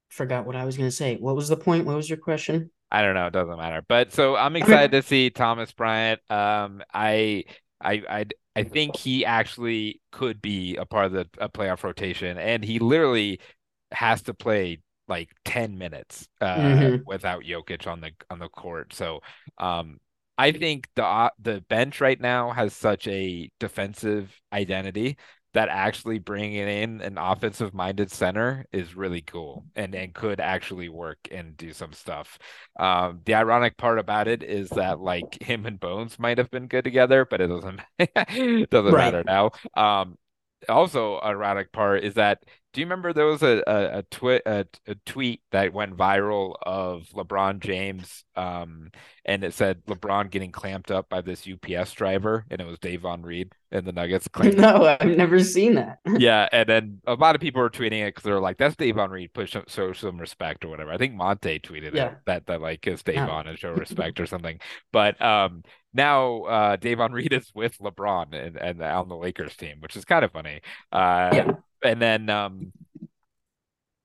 [0.10, 1.18] forgot what I was gonna say.
[1.18, 1.86] What was the point?
[1.86, 2.70] What was your question?
[2.92, 3.28] I don't know.
[3.28, 3.84] It doesn't matter.
[3.88, 6.20] But so I'm excited to see Thomas Bryant.
[6.30, 7.44] Um, I,
[7.82, 8.26] I, I,
[8.56, 12.80] I think he actually could be a part of the a playoff rotation, and he
[12.80, 13.40] literally
[13.92, 17.04] has to play like 10 minutes uh, mm-hmm.
[17.06, 18.94] without Jokic on the on the court.
[18.94, 19.22] So,
[19.58, 20.00] um,
[20.38, 25.18] I think the uh, the bench right now has such a defensive identity
[25.54, 30.90] that actually bringing in an offensive minded center is really cool and and could actually
[30.90, 32.38] work and do some stuff.
[32.80, 36.68] Um, the ironic part about it is that like him and Bones might have been
[36.68, 39.14] good together, but it doesn't it doesn't right.
[39.14, 39.52] matter now.
[39.76, 40.18] Um,
[40.68, 44.66] also ironic part is that do you remember there was a a, a, twi- a,
[44.88, 48.90] a tweet that went viral of LeBron James um
[49.26, 53.22] and it said LeBron getting clamped up by this UPS driver and it was Davon
[53.22, 56.00] Reed and the Nuggets No, I've never seen that.
[56.18, 59.12] yeah, and then a lot of people were tweeting it because they're like, "That's Davon
[59.12, 62.08] Reed, push some, show some respect or whatever." I think Monte tweeted yeah.
[62.08, 64.60] it that that like is Davon and show respect or something.
[64.92, 69.78] But um, now uh, Davon Reed is with LeBron and and on the Lakers team,
[69.82, 70.62] which is kind of funny.
[70.92, 71.52] Uh, yeah
[71.84, 72.72] and then um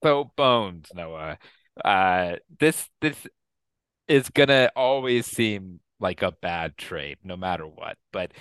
[0.03, 1.39] So Bones, Noah.
[1.85, 3.27] Uh, this this
[4.09, 7.97] is gonna always seem like a bad trade, no matter what.
[8.13, 8.33] But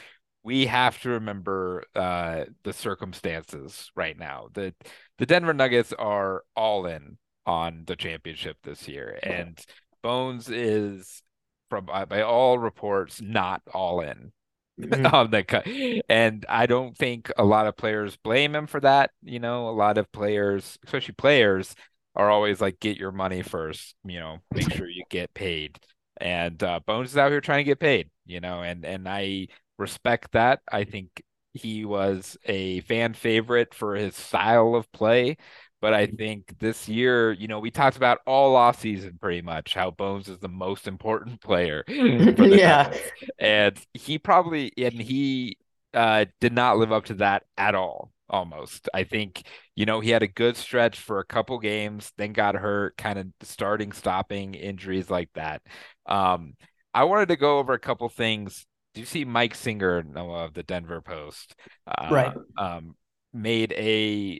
[0.44, 4.50] we have to remember uh, the circumstances right now.
[4.54, 4.74] The
[5.18, 9.60] the Denver Nuggets are all in on the championship this year, and
[10.02, 11.24] Bones is
[11.70, 14.32] from by all reports not all in
[14.80, 15.06] mm-hmm.
[15.14, 15.68] on cut.
[16.10, 19.12] And I don't think a lot of players blame him for that.
[19.22, 21.76] You know, a lot of players, especially players,
[22.16, 25.80] are always like, get your money first, you know, make sure you get paid.
[26.18, 29.48] And uh, Bones is out here trying to get paid, you know, and and I
[29.80, 30.62] respect that.
[30.72, 35.38] I think he was a fan favorite for his style of play.
[35.84, 39.74] But I think this year, you know, we talked about all off season pretty much
[39.74, 41.84] how Bones is the most important player.
[41.90, 42.96] yeah.
[43.38, 45.58] And he probably and he
[45.94, 48.88] uh, did not live up to that at all almost.
[48.94, 49.44] I think,
[49.76, 53.20] you know, he had a good stretch for a couple games, then got hurt, kind
[53.20, 55.64] of starting, stopping injuries like that.
[56.06, 56.54] Um,
[56.94, 58.66] I wanted to go over a couple things.
[58.94, 61.56] Do you see Mike Singer Noah of the Denver Post?
[61.86, 62.38] Uh, right.
[62.58, 62.96] Um,
[63.34, 64.40] made a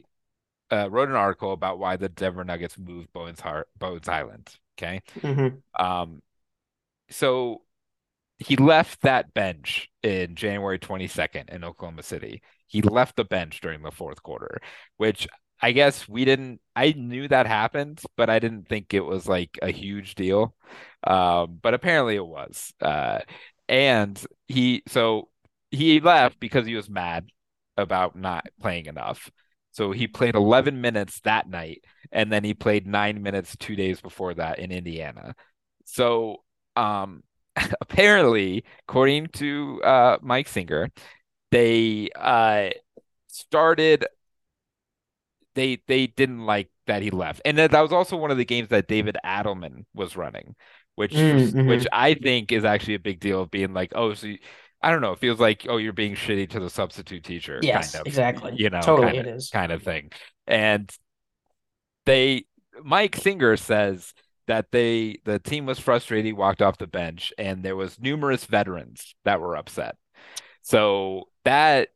[0.74, 4.50] uh, wrote an article about why the Denver Nuggets moved Bones, Har- Bones Hyland.
[4.76, 5.02] Okay.
[5.20, 5.84] Mm-hmm.
[5.84, 6.22] Um,
[7.10, 7.62] so
[8.38, 12.42] he left that bench in January 22nd in Oklahoma City.
[12.66, 14.60] He left the bench during the fourth quarter,
[14.96, 15.28] which
[15.62, 16.60] I guess we didn't.
[16.74, 20.54] I knew that happened, but I didn't think it was like a huge deal.
[21.06, 22.72] Um, but apparently it was.
[22.80, 23.20] Uh,
[23.68, 25.28] and he so
[25.70, 27.28] he left because he was mad
[27.76, 29.30] about not playing enough.
[29.74, 34.00] So he played 11 minutes that night, and then he played nine minutes two days
[34.00, 35.34] before that in Indiana.
[35.84, 36.44] So
[36.76, 37.24] um,
[37.80, 40.90] apparently, according to uh, Mike Singer,
[41.50, 42.70] they uh,
[43.26, 44.06] started.
[45.56, 48.44] They they didn't like that he left, and that, that was also one of the
[48.44, 50.54] games that David Adelman was running,
[50.94, 51.66] which mm-hmm.
[51.66, 54.32] which I think is actually a big deal of being like, oh, so.
[54.84, 55.12] I don't know.
[55.12, 57.58] It feels like oh, you're being shitty to the substitute teacher.
[57.62, 58.52] Yes, kind of, exactly.
[58.54, 60.10] You know, totally kind of, it is kind of thing.
[60.46, 60.90] And
[62.04, 62.44] they,
[62.82, 64.12] Mike Singer says
[64.46, 66.26] that they the team was frustrated.
[66.26, 69.96] He walked off the bench, and there was numerous veterans that were upset.
[70.60, 71.88] So that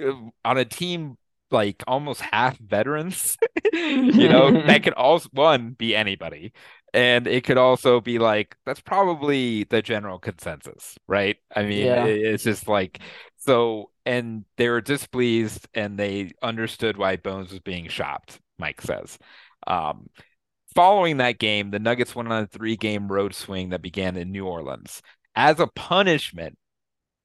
[0.00, 0.12] uh,
[0.44, 1.16] on a team
[1.50, 3.36] like almost half veterans,
[3.72, 6.52] you know, that could also one be anybody.
[6.92, 11.36] And it could also be like that's probably the general consensus, right?
[11.54, 12.04] I mean, yeah.
[12.04, 13.00] it's just like
[13.36, 19.18] so and they were displeased and they understood why Bones was being shopped, Mike says.
[19.66, 20.08] Um,
[20.74, 24.32] following that game, the Nuggets went on a three game road swing that began in
[24.32, 25.02] New Orleans.
[25.36, 26.58] As a punishment,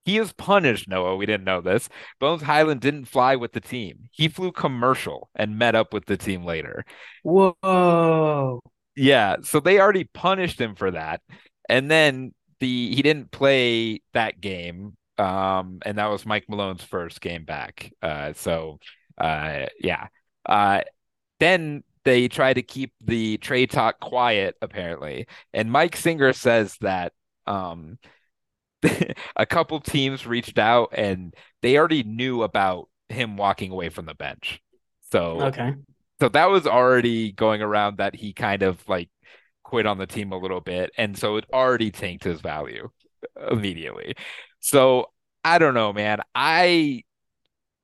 [0.06, 1.15] he is punished, Noah.
[1.15, 1.89] We didn't know this.
[2.19, 4.10] Bones Hyland didn't fly with the team.
[4.12, 6.86] He flew commercial and met up with the team later.
[7.23, 8.62] Whoa.
[8.96, 9.38] Yeah.
[9.44, 11.22] So they already punished him for that.
[11.68, 14.96] And then the he didn't play that game.
[15.18, 17.92] Um, and that was Mike Malone's first game back.
[18.02, 18.80] Uh, so
[19.18, 20.08] uh yeah.
[20.46, 20.82] Uh
[21.40, 25.28] then they try to keep the trade talk quiet, apparently.
[25.54, 27.14] And Mike Singer says that
[27.48, 27.98] um
[29.36, 34.16] a couple teams reached out and they already knew about him walking away from the
[34.16, 34.62] bench.
[35.12, 35.74] So okay.
[36.19, 39.10] So that was already going around that he kind of like
[39.63, 40.91] quit on the team a little bit.
[40.97, 42.89] And so it already tanked his value
[43.51, 44.15] immediately.
[44.60, 45.08] So
[45.43, 46.19] I don't know, man.
[46.34, 47.04] I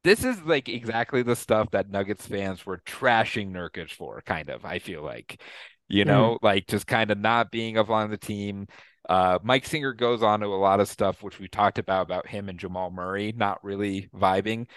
[0.04, 4.66] this is like exactly the stuff that Nuggets fans were trashing Nurkic for, kind of.
[4.66, 5.42] I feel like,
[5.88, 6.44] you know, mm.
[6.44, 8.68] like just kind of not being up on the team,
[9.08, 12.28] uh, Mike Singer goes on to a lot of stuff, which we talked about about
[12.28, 14.68] him and Jamal Murray not really vibing.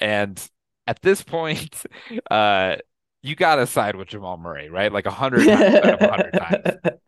[0.00, 0.42] And
[0.86, 1.84] at this point,
[2.30, 2.76] uh,
[3.22, 4.92] you got to side with Jamal Murray, right?
[4.92, 6.98] Like a hundred times out of hundred times.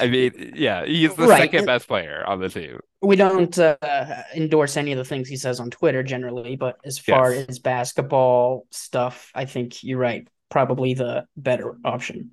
[0.00, 1.42] I mean, yeah, he's the right.
[1.42, 2.78] second best player on the team.
[3.00, 3.76] We don't uh,
[4.34, 7.46] endorse any of the things he says on Twitter generally, but as far yes.
[7.48, 10.28] as basketball stuff, I think you're right.
[10.50, 12.32] Probably the better option.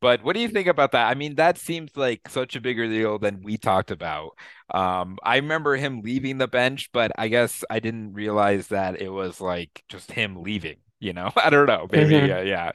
[0.00, 1.08] But what do you think about that?
[1.08, 4.32] I mean, that seems like such a bigger deal than we talked about.
[4.72, 9.08] Um, I remember him leaving the bench, but I guess I didn't realize that it
[9.08, 10.76] was like just him leaving.
[10.98, 11.86] You know, I don't know.
[11.90, 12.38] Maybe, mm-hmm.
[12.38, 12.72] uh, yeah,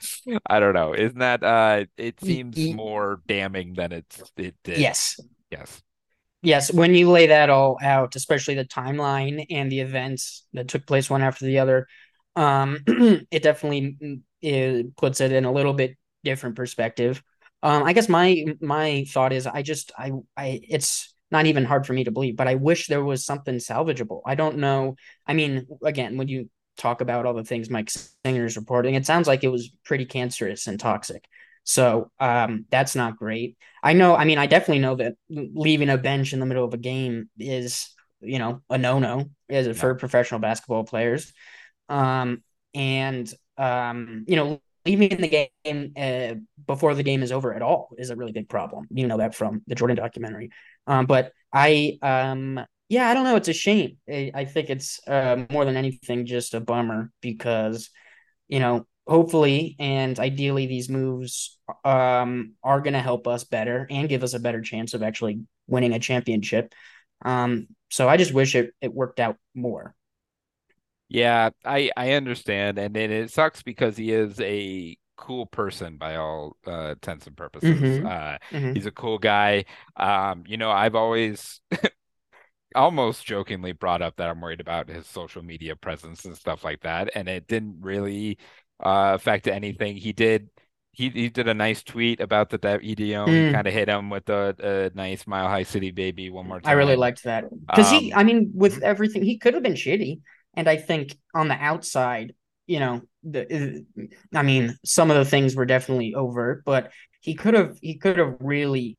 [0.48, 0.94] I don't know.
[0.94, 1.44] Isn't that?
[1.44, 4.78] Uh, it seems more damning than it's it did.
[4.78, 5.20] Yes.
[5.50, 5.82] Yes.
[6.44, 10.88] Yes, when you lay that all out, especially the timeline and the events that took
[10.88, 11.88] place one after the other,
[12.36, 17.22] um, it definitely mm, it puts it in a little bit different perspective.
[17.62, 21.86] Um, I guess my my thought is I just I I it's not even hard
[21.86, 24.22] for me to believe, but I wish there was something salvageable.
[24.26, 24.96] I don't know.
[25.28, 26.50] I mean, again, when you
[26.82, 27.90] talk about all the things Mike
[28.26, 31.26] Singer is reporting, it sounds like it was pretty cancerous and toxic.
[31.64, 33.58] So um, that's not great.
[33.84, 34.16] I know.
[34.16, 37.30] I mean, I definitely know that leaving a bench in the middle of a game
[37.38, 37.90] is,
[38.20, 39.74] you know, a no no is yeah.
[39.74, 41.32] for professional basketball players.
[41.88, 47.62] Um, and um, you know, leaving the game uh, before the game is over at
[47.62, 48.88] all is a really big problem.
[48.90, 50.50] You know that from the Jordan documentary.
[50.88, 52.60] Um, but I, um,
[52.92, 53.38] yeah, I don't know.
[53.38, 53.96] It's a shame.
[54.10, 57.90] I, think it's uh, more than anything just a bummer because,
[58.50, 64.10] you know, hopefully and ideally these moves um, are going to help us better and
[64.10, 66.74] give us a better chance of actually winning a championship.
[67.24, 69.96] Um, so I just wish it, it worked out more.
[71.08, 76.16] Yeah, I I understand, and then it sucks because he is a cool person by
[76.16, 77.80] all uh, intents and purposes.
[77.80, 78.06] Mm-hmm.
[78.06, 78.74] Uh, mm-hmm.
[78.74, 79.66] He's a cool guy.
[79.98, 81.60] Um, you know, I've always
[82.76, 86.82] almost jokingly brought up that I'm worried about his social media presence and stuff like
[86.82, 88.38] that, and it didn't really
[88.84, 89.98] uh, affect anything.
[89.98, 90.50] He did.
[90.94, 93.26] He, he did a nice tweet about the EDO.
[93.26, 93.48] Mm.
[93.48, 96.60] He kind of hit him with a, a, nice Mile High City baby one more
[96.60, 96.70] time.
[96.70, 98.14] I really liked that because um, he.
[98.14, 98.84] I mean, with mm-hmm.
[98.84, 100.20] everything, he could have been shitty,
[100.54, 102.36] and I think on the outside,
[102.68, 103.86] you know, the,
[104.34, 108.18] I mean, some of the things were definitely overt, but he could have he could
[108.18, 108.98] have really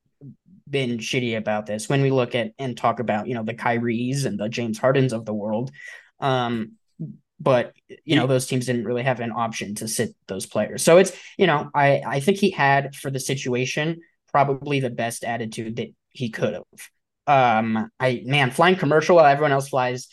[0.73, 4.27] been shitty about this when we look at and talk about you know the Kyries
[4.27, 5.71] and the James Hardens of the world.
[6.19, 6.73] Um,
[7.39, 10.83] but you know those teams didn't really have an option to sit those players.
[10.83, 14.01] So it's you know I I think he had for the situation
[14.33, 16.65] probably the best attitude that he could have.
[17.27, 20.09] Um, I man flying commercial while everyone else flies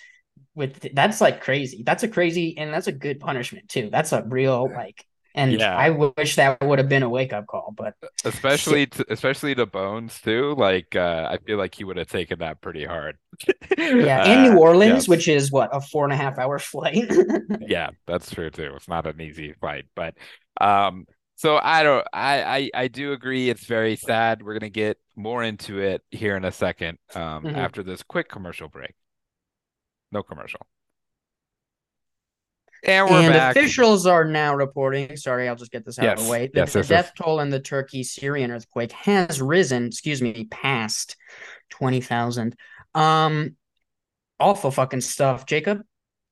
[0.55, 1.83] with that's like crazy.
[1.83, 3.89] That's a crazy and that's a good punishment too.
[3.91, 5.03] That's a real like
[5.35, 5.75] and yeah.
[5.75, 9.65] I wish that would have been a wake up call, but especially to, especially to
[9.65, 10.55] Bones too.
[10.57, 13.17] Like uh, I feel like he would have taken that pretty hard.
[13.77, 15.07] yeah, in New uh, Orleans, yes.
[15.07, 17.11] which is what a four and a half hour flight.
[17.61, 18.73] yeah, that's true too.
[18.75, 20.15] It's not an easy flight, but
[20.59, 22.07] um, so I don't.
[22.11, 23.49] I, I I do agree.
[23.49, 24.41] It's very sad.
[24.41, 26.97] We're gonna get more into it here in a second.
[27.13, 27.55] Um, mm-hmm.
[27.55, 28.93] after this quick commercial break.
[30.11, 30.61] No commercial.
[32.83, 35.17] And and officials are now reporting.
[35.17, 36.19] Sorry, I'll just get this out yes.
[36.19, 36.47] of the way.
[36.47, 40.47] The, yes, the yes, death toll in the Turkey Syrian earthquake has risen, excuse me,
[40.49, 41.15] past
[41.71, 42.55] 20,000.
[42.95, 43.55] Um,
[44.39, 45.45] awful fucking stuff.
[45.45, 45.81] Jacob?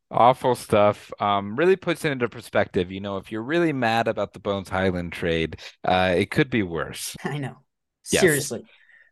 [0.10, 1.12] Awful stuff.
[1.20, 2.92] Um, really puts it into perspective.
[2.92, 6.64] You know, if you're really mad about the Bones Hyland trade, uh, it could be
[6.64, 7.16] worse.
[7.24, 7.58] I know.
[8.04, 8.64] Seriously.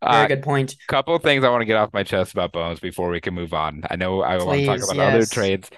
[0.01, 0.75] Very uh, good point.
[0.87, 3.53] Couple things I want to get off my chest about Bones before we can move
[3.53, 3.83] on.
[3.89, 5.15] I know I Please, want to talk about yes.
[5.15, 5.69] other trades.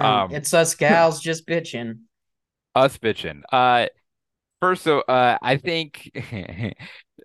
[0.00, 2.00] Um, it's us gals just bitching.
[2.76, 3.42] Us bitching.
[3.52, 3.86] Uh,
[4.60, 6.10] first, so uh, I think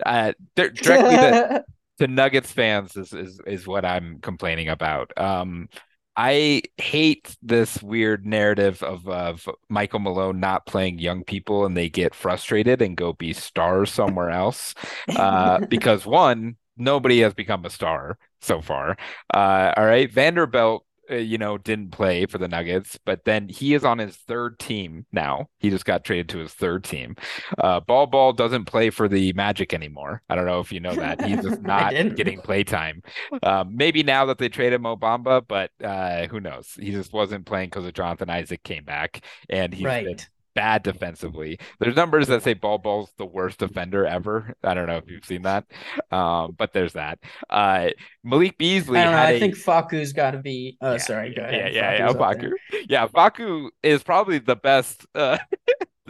[0.06, 1.66] uh, directly to,
[1.98, 5.12] to Nuggets fans is, is is what I'm complaining about.
[5.18, 5.68] Um,
[6.16, 11.90] I hate this weird narrative of of Michael Malone not playing young people and they
[11.90, 14.76] get frustrated and go be stars somewhere else.
[15.08, 18.98] Uh, because one, nobody has become a star so far.
[19.34, 20.86] Uh, all right, Vanderbilt
[21.18, 25.06] you know, didn't play for the Nuggets, but then he is on his third team
[25.12, 25.48] now.
[25.60, 27.16] He just got traded to his third team.
[27.58, 30.22] Uh, Bol Bol doesn't play for the Magic anymore.
[30.30, 31.26] I don't know if you know that.
[31.26, 33.02] He's just not getting play time.
[33.44, 36.74] Um, maybe now that they traded Mo Bamba, but uh, who knows?
[36.80, 40.06] He just wasn't playing because of Jonathan Isaac came back, and he's right.
[40.06, 40.18] been
[40.60, 41.58] bad defensively.
[41.80, 44.54] There's numbers that say Bol Bol's the worst defender ever.
[44.62, 45.64] I don't know if you've seen that,
[46.12, 47.20] um, but there's that.
[47.50, 47.92] Uh,
[48.26, 49.00] Malik Beasley.
[49.00, 50.78] I, know, I a, think Facu's got to be.
[50.82, 51.34] Oh, yeah, sorry.
[51.34, 51.74] Go ahead.
[51.74, 52.14] Yeah, yeah, yeah.
[52.14, 52.52] Facu.
[52.90, 55.06] Yeah, Facu is probably the best.
[55.16, 55.38] Uh,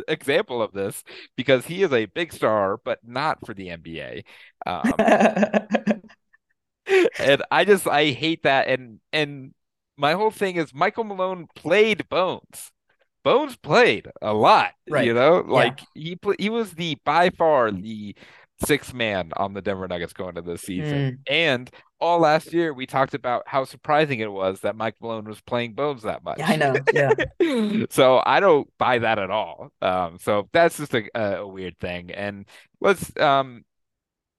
[0.08, 1.04] example of this
[1.36, 4.24] because he is a big star, but not for the NBA.
[4.66, 4.94] Um,
[7.20, 8.70] and I just I hate that.
[8.70, 9.54] And and
[9.98, 12.72] my whole thing is Michael Malone played Bones.
[13.24, 15.06] Bones played a lot, right.
[15.06, 16.04] you know, like yeah.
[16.04, 18.16] he pl- he was the by far the
[18.66, 20.98] sixth man on the Denver Nuggets going into this season.
[20.98, 21.18] Mm.
[21.28, 25.42] And all last year we talked about how surprising it was that Mike Malone was
[25.42, 26.40] playing Bones that much.
[26.40, 26.76] Yeah, I know.
[26.94, 27.86] Yeah.
[27.90, 29.72] so I don't buy that at all.
[29.82, 32.12] Um, so that's just a, a weird thing.
[32.12, 32.46] And
[32.82, 33.64] let's um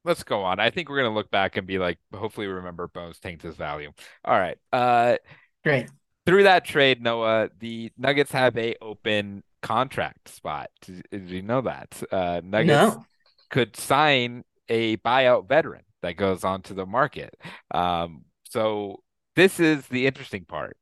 [0.05, 0.61] let's go on.
[0.61, 3.93] I think we're gonna look back and be like, hopefully remember Bones tanked his value.
[4.25, 4.59] All right.
[4.73, 5.17] Uh
[5.65, 5.89] great
[6.31, 10.71] through that trade, Noah, the Nuggets have a open contract spot.
[10.81, 12.01] Did, you know that?
[12.13, 13.05] Uh, Nuggets no.
[13.49, 17.35] could sign a buyout veteran that goes onto the market.
[17.73, 19.03] Um, so
[19.35, 20.77] this is the interesting part.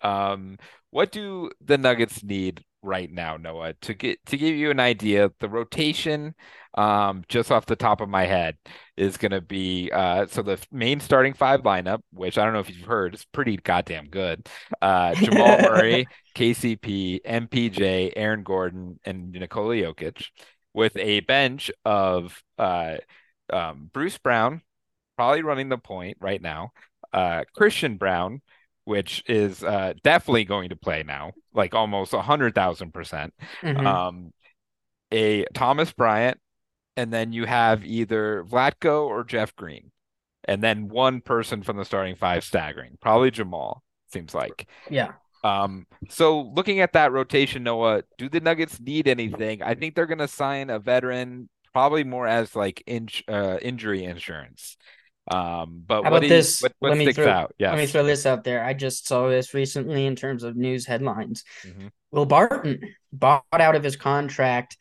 [0.00, 0.58] Um,
[0.90, 3.74] what do the Nuggets need right now, Noah.
[3.82, 6.34] To get to give you an idea, the rotation,
[6.74, 8.56] um, just off the top of my head,
[8.96, 12.60] is going to be uh, so the main starting five lineup, which I don't know
[12.60, 14.48] if you've heard, is pretty goddamn good.
[14.80, 16.06] Uh, Jamal Murray,
[16.36, 20.26] KCP, MPJ, Aaron Gordon, and Nikola Jokic,
[20.72, 22.96] with a bench of uh,
[23.50, 24.62] um, Bruce Brown,
[25.16, 26.72] probably running the point right now.
[27.12, 28.42] Uh, Christian Braun,
[28.84, 33.34] which is uh, definitely going to play now, like almost a hundred thousand percent.
[33.62, 33.86] Mhm.
[33.86, 34.32] Um,
[35.10, 36.38] a Thomas Bryant,
[36.96, 39.90] and then you have either Vlatko or Jeff Green,
[40.44, 43.82] and then one person from the starting five staggering, probably Jamal.
[44.12, 44.68] Seems like.
[44.90, 45.12] Yeah.
[45.42, 49.62] Um, so looking at that rotation, Noah, do the Nuggets need anything?
[49.62, 54.04] I think they're going to sign a veteran, probably more as like in, uh, injury
[54.04, 54.76] insurance.
[55.30, 56.60] Um, but How what about you, this?
[56.60, 57.54] what, what Let me throw- out?
[57.58, 58.62] Let me throw this out there.
[58.64, 61.44] I just saw this recently in terms of news headlines.
[61.66, 61.90] Mhm.
[62.10, 62.80] Will Barton
[63.12, 64.76] bought out of his contract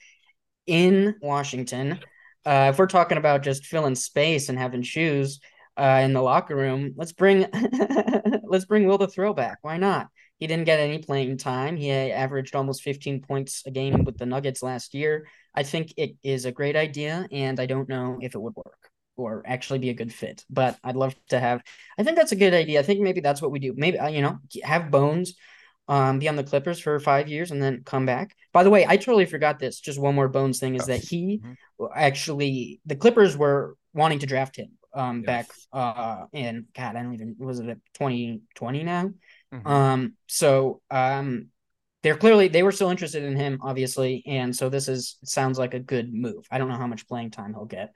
[0.67, 1.99] in Washington.
[2.45, 5.39] Uh, if we're talking about just filling space and having shoes
[5.77, 7.47] uh, in the locker room, let's bring
[8.43, 9.59] let's bring Will the throwback.
[9.61, 10.07] Why not?
[10.39, 11.77] He didn't get any playing time.
[11.77, 15.25] He averaged almost 15 points a game with the Nuggets last year.
[15.55, 18.89] I think it is a great idea, and I don't know if it would work
[19.15, 20.45] or actually be a good fit.
[20.49, 21.63] But I'd love to have.
[21.97, 22.79] I think that's a good idea.
[22.79, 23.73] I think maybe that's what we do.
[23.75, 25.35] Maybe uh, you know have Bones
[25.87, 28.35] um, be on the Clippers for five years and then come back.
[28.51, 29.79] By the way, I totally forgot this.
[29.79, 31.55] Just one more Bones thing is that he Mhm.
[31.95, 35.25] actually the Clippers were wanting to draft him um Yes.
[35.25, 39.11] back uh in God, I don't even was it 2020 now?
[39.51, 39.65] Mhm.
[39.65, 41.47] Um so um
[42.01, 45.73] they're clearly they were still interested in him, obviously, and so this is sounds like
[45.73, 46.45] a good move.
[46.51, 47.93] I don't know how much playing time he'll get.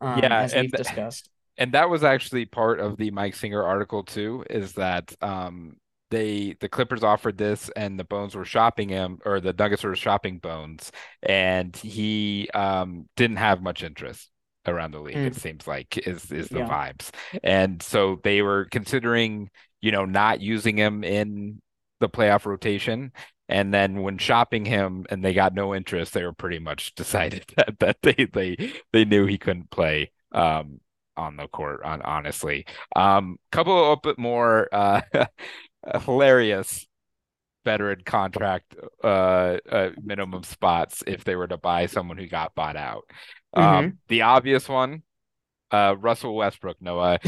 [0.00, 1.30] Um, Yeah, as and we've th- discussed.
[1.58, 5.76] and that was actually part of the Mike Singer article too, is that um
[6.10, 9.96] they the Clippers offered this and the Bones were shopping him or the Nuggets were
[9.96, 10.92] shopping Bones
[11.22, 14.30] and he um didn't have much interest
[14.66, 15.26] around the league, Mm.
[15.26, 16.68] it seems like is is the Yeah.
[16.68, 17.10] vibes.
[17.42, 21.60] And so they were considering, you know, not using him in
[22.00, 23.12] the playoff rotation.
[23.48, 27.44] And then when shopping him and they got no interest, they were pretty much decided
[27.56, 30.80] that, that they they they knew he couldn't play um
[31.16, 32.66] on the court on honestly.
[32.94, 35.02] Um couple of bit more uh
[36.04, 36.86] hilarious
[37.64, 42.76] veteran contract uh, uh minimum spots if they were to buy someone who got bought
[42.76, 43.04] out.
[43.54, 45.02] Um the obvious one
[45.70, 47.18] uh Russell Westbrook, Noah.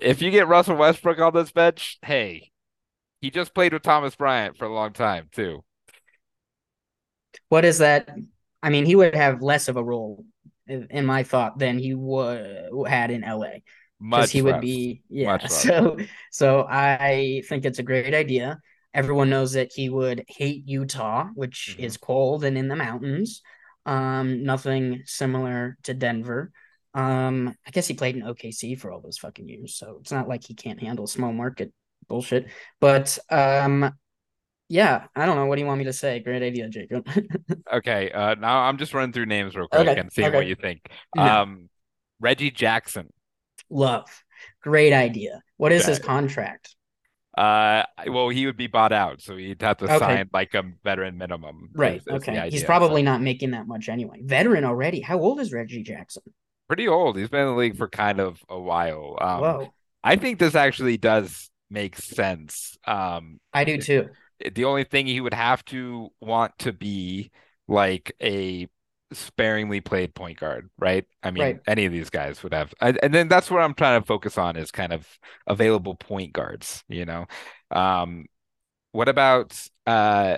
[0.00, 2.50] If you get Russell Westbrook on this bench, hey,
[3.20, 5.64] he just played with Thomas Bryant for a long time too.
[7.48, 8.08] what is that?
[8.62, 10.24] I mean, he would have less of a role
[10.66, 13.62] in my thought than he would had in LA.
[14.10, 15.64] because Much he would be yeah Much less.
[15.64, 15.96] so
[16.30, 18.58] so i think it's a great idea
[18.94, 21.84] everyone knows that he would hate utah which Mhm.
[21.84, 23.42] is cold and in the mountains
[23.86, 26.52] um nothing similar to denver
[26.94, 30.28] um i guess he played in okc for all those fucking years so it's not
[30.28, 31.72] like he can't handle small market
[32.08, 32.46] bullshit
[32.80, 33.92] but um
[34.68, 37.06] yeah i don't know what do you want me to say great idea jacob
[37.72, 40.36] Okay, uh now I'm just running through names real quick Okay, and seeing okay.
[40.36, 40.88] what you think.
[41.16, 41.68] Um
[42.20, 43.12] Reggie Jackson.
[43.70, 44.08] love
[44.62, 46.74] great idea what is his contract
[47.36, 49.98] Uh well he would be bought out, so he'd have to Okay.
[49.98, 51.68] sign like a veteran minimum.
[51.74, 52.00] Right.
[52.00, 52.48] is- okay.
[52.50, 54.20] He's probably not making that much anyway.
[54.24, 55.00] Veteran already.
[55.00, 56.22] How old is Reggie Jackson?
[56.68, 57.16] pretty old.
[57.16, 59.16] He's been in the league for kind of a while.
[59.20, 59.74] Um Whoa.
[60.02, 62.76] I think this actually does make sense.
[62.86, 64.08] Um I do too.
[64.54, 67.30] the only thing he would have to want to be
[67.66, 68.68] like a
[69.12, 71.04] sparingly played point guard, right?
[71.22, 71.60] I mean, Right.
[71.66, 74.56] any of these guys would have, and, then that's what I'm trying to focus on
[74.56, 75.06] is kind of
[75.46, 77.26] available point guards, you know.
[77.70, 78.26] Um,
[78.92, 80.36] what about uh,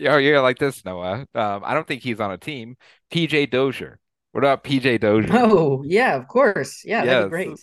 [0.00, 1.26] oh, you're like this, Noah.
[1.34, 2.76] Um, I don't think he's on a team.
[3.10, 3.98] PJ Dozier.
[4.32, 5.46] What about PJ Dozier?
[5.50, 6.82] Oh, yeah, of course.
[6.84, 7.58] Yeah, that'd be great.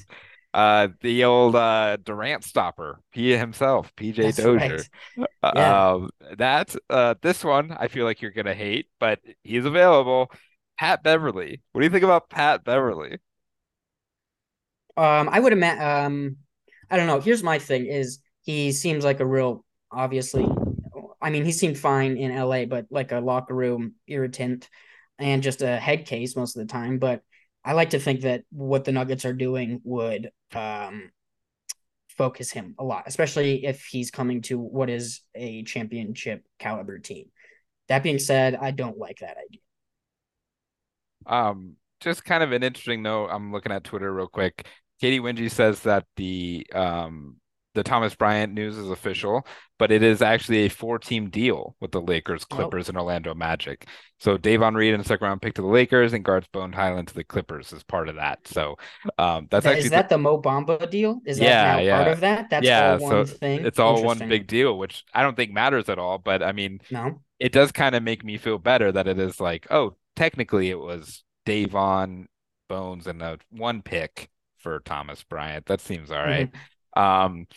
[0.56, 4.88] Uh, the old uh Durant stopper, he himself, PJ That's Dozier.
[5.18, 5.26] right.
[5.52, 5.80] Yeah.
[5.94, 10.32] Um, that's uh this one I feel like you're gonna hate, but he's available.
[10.78, 11.62] Pat Beverley.
[11.72, 13.20] What do you think about Pat Beverley?
[14.98, 15.84] Um, I would imagine.
[15.84, 16.38] Um,
[16.90, 17.20] I don't know.
[17.20, 20.48] Here's my thing: is he seems like a real, obviously.
[21.22, 24.70] I mean, he seemed fine in LA, but like a locker room irritant
[25.18, 27.00] and just a head case most of the time.
[27.00, 27.24] But
[27.66, 31.12] I like to think that what the Nuggets are doing would um
[32.10, 37.26] focus him a lot, especially if he's coming to what is a championship caliber team.
[37.88, 39.62] That being said, I don't like that idea.
[41.26, 43.30] Um, just kind of an interesting note.
[43.32, 44.66] I'm looking at Twitter real quick.
[45.02, 47.38] Katy Winge says that the um
[47.76, 49.46] the Thomas Bryant news is official,
[49.78, 53.86] but it is actually a four-team deal with the Lakers, Oh, Clippers, and Orlando Magic.
[54.20, 57.10] So Davon Reed in the second round pick to the Lakers and guards Bone Hyland
[57.10, 58.48] to the Clippers as part of that.
[58.48, 58.78] So
[59.20, 61.22] um, that's that, actually is that the Mo Bamba deal?
[61.26, 61.96] Is that Yeah, now yeah.
[62.04, 62.50] part of that?
[62.50, 63.66] That's yeah, all so one thing.
[63.66, 66.18] it's all one big deal, which I don't think matters at all.
[66.18, 67.22] But I mean, No.
[67.40, 70.80] it does kind of make me feel better that it is like, oh, technically it
[70.80, 72.28] was Davon
[72.70, 75.66] Bones and a one pick for Thomas Bryant.
[75.68, 76.50] That seems all right.
[76.52, 76.60] Mhm.
[76.96, 77.48] Um,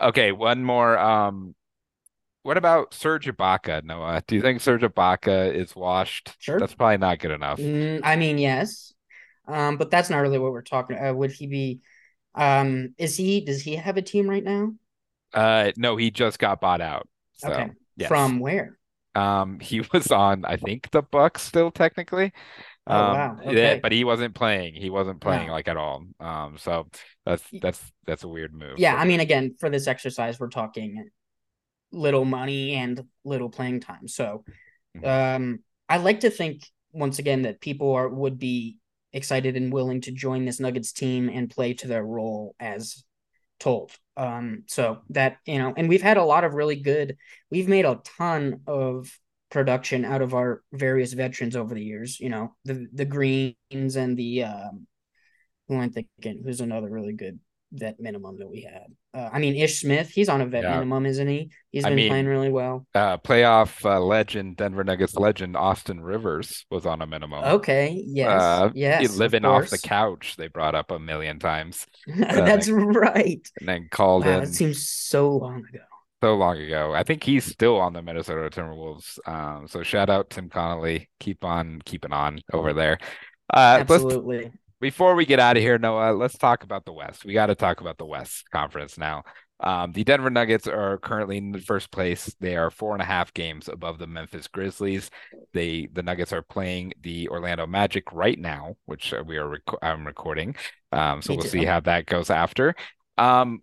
[0.00, 0.98] okay, one more.
[0.98, 1.54] Um,
[2.42, 4.22] what about Serge Ibaka, Noah?
[4.26, 6.34] Do you think Serge Ibaka is washed?
[6.38, 6.58] Sure.
[6.58, 7.60] That's probably not good enough.
[7.60, 8.92] Mm, I mean, yes.
[9.46, 10.96] Um, but that's not really what we're talking.
[10.98, 11.80] Uh, would he be?
[12.34, 13.44] Um, is he?
[13.44, 14.72] Does he have a team right now?
[15.32, 17.08] Uh, no, he just got bought out.
[17.34, 17.70] So Okay.
[17.96, 18.08] yes.
[18.08, 18.78] From where?
[19.14, 22.32] Um, he was on, I think, the Bucks still technically.
[22.86, 23.36] Oh, Um, wow.
[23.44, 23.80] yeah, Okay.
[23.80, 24.74] but he wasn't playing.
[24.74, 26.04] He wasn't playing like at all.
[26.20, 26.88] Um, so
[27.24, 28.78] that's that's that's a weird move.
[28.78, 31.08] Yeah, I mean, again, for this exercise, we're talking
[31.92, 34.08] little money and little playing time.
[34.08, 34.44] So,
[34.94, 35.06] Mhm.
[35.08, 38.78] um, I like to think once again that people are would be
[39.12, 43.04] excited and willing to join this Nuggets team and play to their role as
[43.60, 43.92] told.
[44.16, 47.16] Um, so that you know, and we've had a lot of really good.
[47.50, 49.10] We've made a ton of
[49.52, 52.18] production out of our various veterans over the years.
[52.18, 54.88] You know, the the Greens and the um,
[55.68, 56.42] who I thinking?
[56.44, 57.38] Who's another really good
[57.72, 58.86] vet minimum that we had?
[59.14, 60.10] Uh, I mean, Ish Smith.
[60.10, 60.72] He's on a vet Yeah.
[60.74, 61.50] minimum, isn't he?
[61.70, 62.86] He's been mean, playing really well.
[62.94, 67.44] Uh, playoff uh, legend, Denver Nuggets legend Austin Rivers was on a minimum.
[67.44, 68.02] Okay.
[68.06, 68.40] Yes.
[68.42, 69.00] Uh, yes.
[69.00, 70.34] he of living off the couch.
[70.36, 73.46] They brought up a million times, That's right.
[73.60, 75.84] and then called Wow, in that seems so long ago.
[76.22, 76.94] So long ago.
[76.94, 79.18] I think he's still on the Minnesota Timberwolves.
[79.26, 81.10] Um, so shout out Tim Connolly.
[81.18, 82.98] Keep on keeping on over there.
[83.52, 84.52] Uh, Absolutely.
[84.80, 87.24] before we get out of here, Noah, let's talk about the West.
[87.24, 89.24] We got to talk about the West Conference now.
[89.58, 92.34] Um, the Denver Nuggets are currently in the first place.
[92.38, 95.10] They are four and a half games above the Memphis Grizzlies.
[95.52, 100.06] They the Nuggets are playing the Orlando Magic right now, which we are rec- I'm
[100.06, 100.54] recording.
[100.92, 101.50] Um, so Me we'll too.
[101.50, 102.74] see how that goes after.
[103.18, 103.62] Um,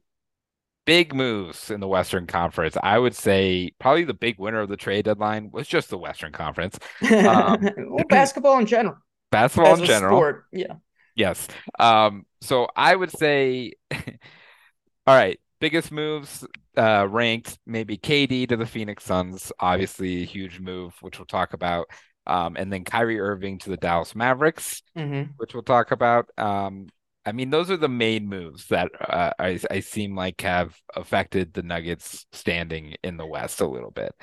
[0.90, 2.76] big moves in the Western Conference.
[2.82, 6.32] I would say probably the big winner of the trade deadline was just the Western
[6.32, 6.80] Conference.
[7.04, 8.98] Um, well, basketball in general,
[9.30, 10.18] Basketball as in general.
[10.18, 10.46] sport.
[10.52, 10.74] Yeah.
[11.16, 11.48] Yes.
[11.78, 16.44] Um, so I would say, all right, biggest moves
[16.76, 21.54] uh ranked maybe KD to the Phoenix Suns, obviously a huge move, which we'll talk
[21.54, 21.86] about.
[22.26, 26.32] Um, and then Kyrie Irving to the Dallas Mavericks, hmm which we'll talk about.
[26.36, 26.88] Um,
[27.30, 31.54] I mean, those are the main moves that uh, I I seem like have affected
[31.54, 34.14] the Nuggets standing in the West a little bit.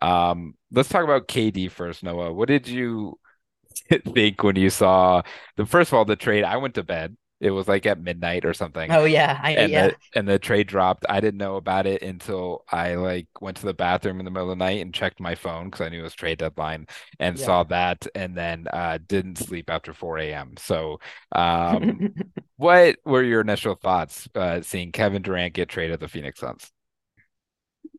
[0.00, 2.32] Um, let's talk about KD first, Noah.
[2.32, 3.18] What did you
[4.14, 5.22] think when you saw
[5.56, 6.44] the first of all the trade?
[6.44, 7.16] I went to bed.
[7.42, 8.96] It was like at midnight or something.
[8.96, 9.38] Oh yeah.
[9.42, 9.76] I And yeah.
[9.76, 11.06] the and the trade dropped.
[11.08, 14.50] I didn't know about it until I like went to the bathroom in the middle
[14.50, 16.86] of the night and checked my phone because I knew it was trade deadline
[17.20, 17.40] and Yeah.
[17.40, 20.54] saw that and then uh didn't sleep after 4 a.m.
[20.58, 21.00] So
[21.32, 22.02] um
[22.56, 26.70] what were your initial thoughts uh seeing Kevin Durant get traded to the Phoenix Suns?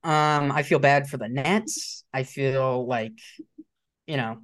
[0.03, 2.03] Um, I feel bad for the Nets.
[2.13, 3.13] I feel like,
[4.07, 4.39] you know,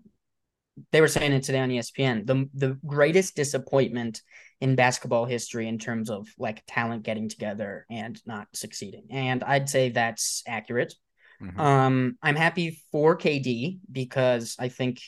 [0.91, 2.25] they were saying it today on ESPN.
[2.25, 4.21] The the greatest disappointment
[4.61, 9.05] in basketball history in terms of like talent getting together and not succeeding.
[9.09, 10.93] And I'd say that's accurate.
[11.41, 11.57] Mhm.
[11.57, 14.99] Um, I'm happy for KD because I think,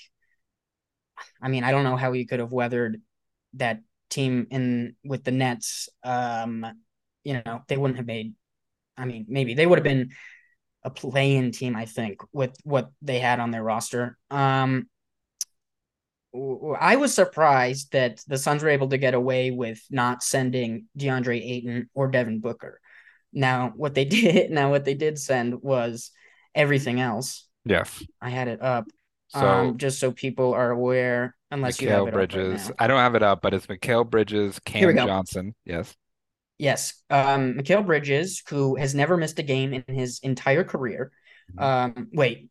[1.42, 3.02] I mean, I don't know how he could have weathered
[3.56, 5.90] that team in with the Nets.
[6.04, 6.66] Um,
[7.24, 8.34] you know, they wouldn't have made.
[8.98, 10.12] I mean, maybe they would have been
[10.84, 11.76] a play-in team.
[11.76, 14.18] I think with what they had on their roster.
[14.30, 14.88] Um,
[16.34, 21.42] I was surprised that the Suns were able to get away with not sending DeAndre
[21.42, 22.80] Ayton or Devin Booker.
[23.34, 26.12] Now, what they did, now what they did send was
[26.56, 27.48] everything else.
[27.66, 28.04] Yes.
[28.22, 28.86] I had it up,
[29.30, 31.36] So um, just so people are aware.
[31.52, 32.70] Unless you have it up right Bridges.
[32.70, 32.76] now.
[32.80, 34.96] I don't have it up, but it's Mikal Bridges, Cam.
[34.96, 35.54] Johnson.
[35.66, 35.96] Yes.
[36.58, 41.12] Yes, um, Mikal Bridges, who has never missed a game in his entire career.
[41.58, 41.64] Mhm.
[41.98, 42.51] Um, wait,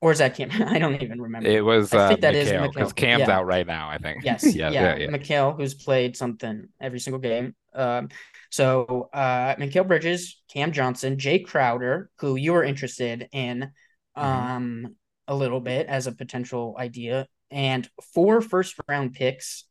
[0.00, 0.50] or is that Cam?
[0.68, 1.48] I don't even remember.
[1.48, 2.92] It was I uh think that is Mikal because.
[2.92, 3.36] Cam's Yeah.
[3.38, 4.24] out right now, I think.
[4.24, 5.06] Yes, Yeah, yeah, yeah.
[5.08, 7.54] Mikal, who's played something every single game.
[7.74, 8.08] Um,
[8.50, 13.70] so uh, Mikal Bridges, Cam Johnson, Jay Crowder, who you were interested in,
[14.16, 14.22] Mhm.
[14.22, 14.96] um,
[15.28, 19.64] a little bit as a potential idea, and four first round picks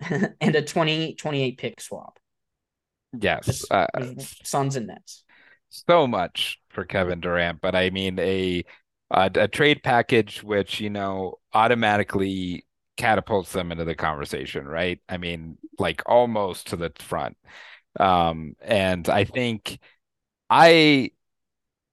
[0.00, 2.18] and a 2028 pick swap.
[3.18, 3.46] Yes.
[3.46, 3.86] Just Uh,
[4.44, 5.24] Suns and Nets.
[5.70, 8.64] so much for Kevin Durant, but I mean a
[9.10, 15.00] a, trade package which, you know, automatically catapults them into the conversation, right?
[15.08, 17.36] I mean, like almost to the front.
[17.98, 19.78] Um, and I think
[20.50, 21.12] I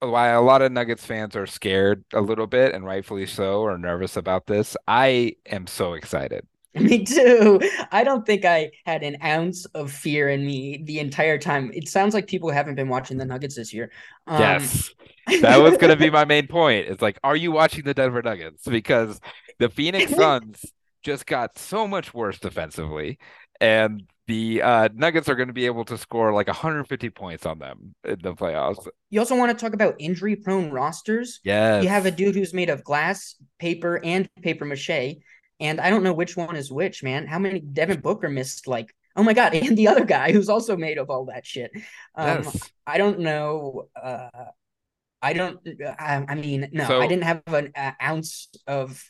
[0.01, 3.77] why a lot of Nuggets fans are scared a little bit, and rightfully so, or
[3.77, 4.75] nervous about this.
[4.87, 6.45] I am so excited.
[6.79, 7.59] Me too.
[7.91, 11.71] I don't think I had an ounce of fear in me the entire time.
[11.73, 13.91] It sounds like people haven't been watching the Nuggets this year.
[14.25, 14.89] Um, Yes,
[15.41, 16.87] that was going to be my main point.
[16.87, 18.65] It's like, are you watching the Denver Nuggets?
[18.67, 19.19] Because
[19.59, 20.65] the Phoenix Suns
[21.03, 23.19] just got so much worse defensively,
[23.61, 27.59] and the uh, Nuggets are going to be able to score like 150 points on
[27.59, 28.87] them in the playoffs.
[29.09, 31.39] you also want to talk about injury prone rosters.
[31.43, 31.81] Yeah.
[31.81, 35.17] You have a dude who's made of glass, paper, and paper mache.
[35.59, 37.27] And I don't know which one is which, man.
[37.27, 40.75] How many Devin Booker missed like oh my god, and the other guy who's also
[40.75, 41.71] made of all that shit.
[42.15, 42.47] Um.
[42.85, 43.87] I don't know.
[44.01, 44.27] Uh,
[45.21, 45.59] I don't.
[45.97, 49.01] I, I mean, no, I didn't have an uh, ounce of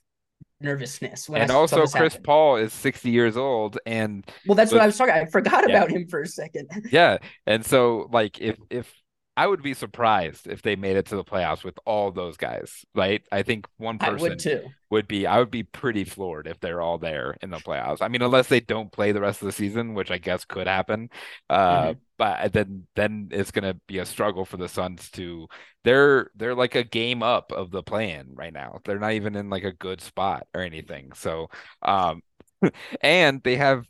[0.61, 2.23] nervousness I and saw also Chris happen.
[2.23, 5.13] Paul is 60 years old, and Well, that's what I was talking.
[5.13, 5.75] I forgot yeah.
[5.75, 6.69] about him for a second.
[6.91, 7.17] Yeah,
[7.47, 8.93] and so like if if
[9.35, 12.85] I would be surprised if they made it to the playoffs with all those guys,
[12.93, 13.25] right?
[13.31, 14.75] I think one I would person too.
[14.91, 18.01] would be I would be pretty floored if they're all there in the playoffs.
[18.01, 20.67] I mean, unless they don't play the rest of the season, which I guess could
[20.67, 21.09] happen.
[21.49, 25.47] Uh, hmm but then then it's gonna be a struggle for the Suns to
[25.83, 28.81] they're they're like a game up of the plan right now.
[28.85, 31.11] They're not even in like a good spot or anything.
[31.13, 31.49] So
[31.81, 32.21] um
[33.01, 33.87] and they have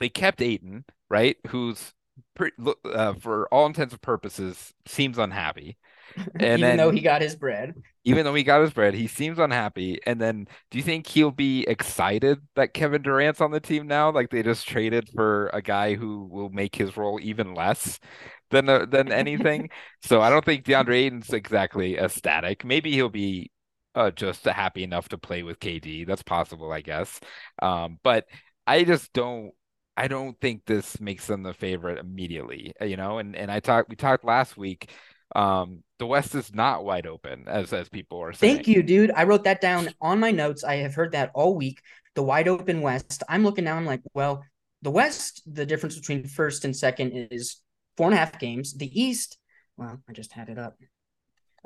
[0.00, 1.36] they kept Ayton, right?
[1.48, 1.92] Who's
[2.34, 5.78] pretty, uh, for all intents and purposes seems unhappy.
[6.38, 9.38] And Even though he got his bread, even though he got his bread, he seems
[9.38, 10.00] unhappy.
[10.06, 14.10] And then do you think he'll be excited that Kevin Durant's on the team now?
[14.10, 18.00] Like they just traded for a guy who will make his role even less
[18.50, 19.68] than uh, than anything.
[20.02, 22.64] So I don't think DeAndre Ayton's exactly ecstatic.
[22.64, 23.50] Maybe he'll be
[23.94, 26.04] uh, just happy enough to play with KD.
[26.04, 27.20] That's possible, I guess.
[27.60, 28.24] Um, but
[28.66, 29.52] I just don't.
[30.02, 33.18] I don't think this makes them the favorite immediately, you know.
[33.18, 34.90] And and I talked we talked last week
[35.36, 38.56] um, the West is not wide open, as as people are saying.
[38.56, 39.10] Thank you, dude.
[39.12, 40.64] I wrote that down on my notes.
[40.64, 41.80] I have heard that all week.
[42.14, 43.22] The wide open West.
[43.28, 43.76] I'm looking now.
[43.76, 44.44] I'm like, well,
[44.82, 47.56] the West, the difference between first and second is
[47.96, 48.74] four and a half games.
[48.74, 49.38] The East,
[49.76, 50.76] well, I just had it up.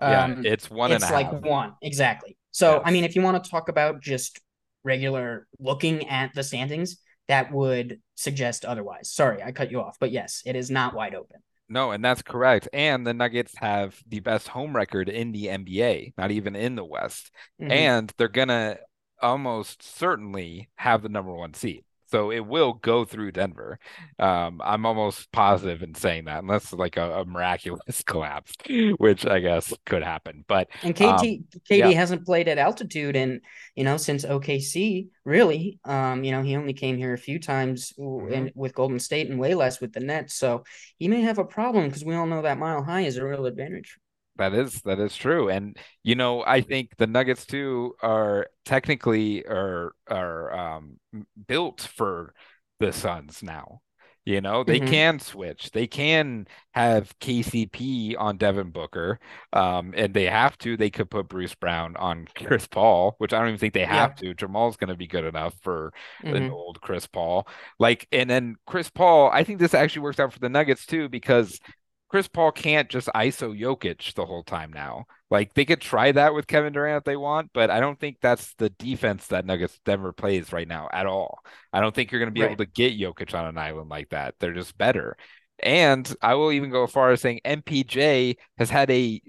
[0.00, 1.40] Yeah, Um, it's one and a it's like half.
[1.42, 2.36] one exactly.
[2.50, 4.40] So, I mean, if you want to talk about just
[4.82, 6.98] regular looking at the standings,
[7.28, 9.10] that would suggest otherwise.
[9.10, 11.40] Sorry, I cut you off, but yes, it is not wide open.
[11.68, 12.68] no, and that's correct.
[12.72, 16.84] And the Nuggets have the best home record in the NBA, not even in the
[16.84, 17.30] West.
[17.58, 18.78] hmm And they're gonna
[19.22, 21.84] almost certainly have the number one seed.
[22.14, 23.80] So it will go through Denver.
[24.20, 28.52] Um, I'm almost positive in saying that, unless like a, a miraculous collapse,
[28.98, 30.44] which I guess could happen.
[30.46, 33.40] But And um, KD yeah, hasn't played at altitude and
[33.74, 35.80] you know since OKC really.
[35.84, 38.30] Um, you know he only came here a few times mhm.
[38.30, 40.34] in with Golden State and way less with the Nets.
[40.34, 40.62] So
[40.98, 43.46] he may have a problem because we all know that mile high is a real
[43.46, 43.98] advantage.
[44.36, 45.48] That is that is true.
[45.48, 50.98] And you know, I think the Nuggets too are technically are are um
[51.46, 52.34] built for
[52.80, 53.80] the Suns now.
[54.26, 55.70] You know, they hmm can switch.
[55.72, 59.20] They can have KCP on Devin Booker.
[59.52, 60.76] Um, and they have to.
[60.78, 64.14] They could put Bruce Brown on Chris Paul, which I don't even think they have
[64.14, 64.16] Yeah.
[64.16, 64.32] to.
[64.34, 65.92] Jamal's going to be good enough for
[66.32, 67.46] an hmm old Chris Paul.
[67.78, 71.08] Like, and then Chris Paul, I think this actually works out for the Nuggets too,
[71.10, 71.60] because
[72.08, 75.06] Chris Paul can't just ISO Jokic the whole time now.
[75.30, 78.18] Like they could try that with Kevin Durant if they want, but I don't think
[78.20, 81.40] that's the defense that Nuggets Denver plays right now at all.
[81.72, 84.10] I don't think you're going to be able to get Jokic on an island like
[84.10, 84.34] that.
[84.38, 85.16] They're just better.
[85.60, 89.20] And I will even go as far as saying MPJ has had a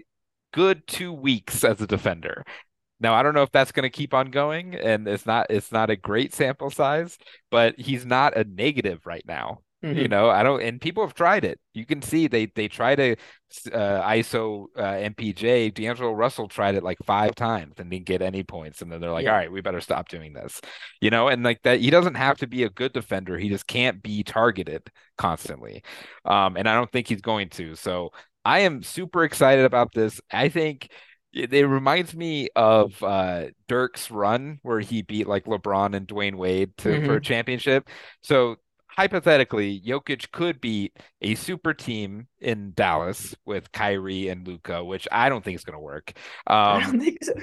[0.54, 2.44] good two weeks as a defender.
[3.00, 5.72] Now, I don't know if that's going to keep on going, and it's not it's
[5.72, 7.18] not a great sample size,
[7.52, 9.60] but he's not a negative right now.
[9.92, 11.60] You hmm know, I don't, and people have tried it.
[11.74, 13.16] You can see they they try to
[13.72, 15.70] uh, ISO uh, MPJ.
[15.70, 19.12] D'Angelo Russell tried it like five times and didn't get any points, and then they're
[19.12, 19.36] like, "All Yeah.
[19.36, 20.60] right, we better stop doing this."
[21.02, 23.38] You know, and like that, he doesn't have to be a good defender.
[23.38, 25.84] He just can't be targeted constantly,
[26.26, 27.76] um, and I don't think he's going to.
[27.76, 28.12] So
[28.44, 30.20] I am super excited about this.
[30.32, 30.90] I think
[31.34, 36.76] it, reminds me of uh, Dirk's run where he beat like LeBron and Dwyane Wade
[36.78, 37.90] to for a hmm championship.
[38.24, 38.56] So
[38.96, 45.30] hypothetically, Jokic could beat a super team in Dallas with Kyrie and Luka, which I
[45.30, 46.14] don't think is going to work.
[46.70, 47.34] I Um, don't think so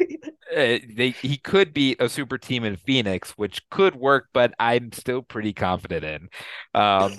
[0.57, 4.93] uh, they he could beat a super team in Phoenix, which could work, but I'm
[4.93, 6.29] still pretty confident in.
[6.75, 7.19] Um,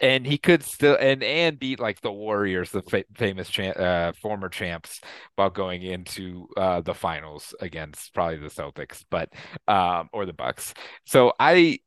[0.00, 4.12] and he could still and and beat like the Warriors, the fa famous cha uh,
[4.22, 5.00] former champs,
[5.36, 9.30] while going into uh, the finals against probably the Celtics, but
[9.68, 10.74] um, or the Bucks.
[11.06, 11.80] So I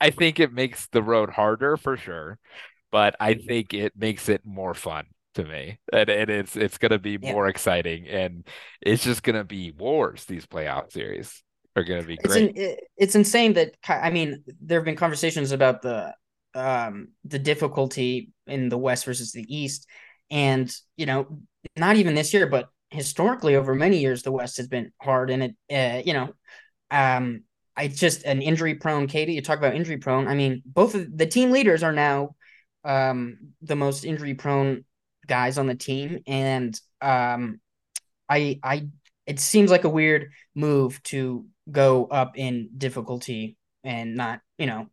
[0.00, 2.38] I think it makes the road harder for sure,
[2.92, 5.06] but I think it makes it more fun.
[5.34, 7.34] to me, and, and it's it's gonna be Yeah.
[7.34, 8.46] more exciting, and
[8.82, 10.24] it's just gonna be wars.
[10.26, 11.42] These playoff series
[11.76, 12.48] are gonna be It's great.
[12.54, 12.54] in,
[12.96, 16.14] it's insane that I mean there have been conversations about the
[16.54, 19.86] um the difficulty in the West versus the East,
[20.30, 21.40] and you know
[21.76, 25.42] not even this year, but historically over many years the West has been hard, and
[25.42, 26.32] it uh, you know
[26.90, 27.44] um
[27.80, 29.34] I just an injury prone KD.
[29.34, 30.28] You talk about injury prone.
[30.28, 32.36] I mean both of the team leaders are now
[32.84, 34.84] um the most injury prone
[35.26, 37.60] guys on the team, and um
[38.28, 38.88] I I
[39.26, 44.88] it seems like a weird move to go up in difficulty and not, you know,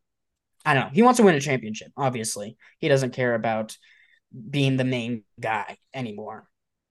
[0.65, 0.89] I don't know.
[0.93, 2.57] He wants to win a championship, obviously.
[2.79, 3.75] He doesn't care about
[4.49, 6.47] being the main guy anymore.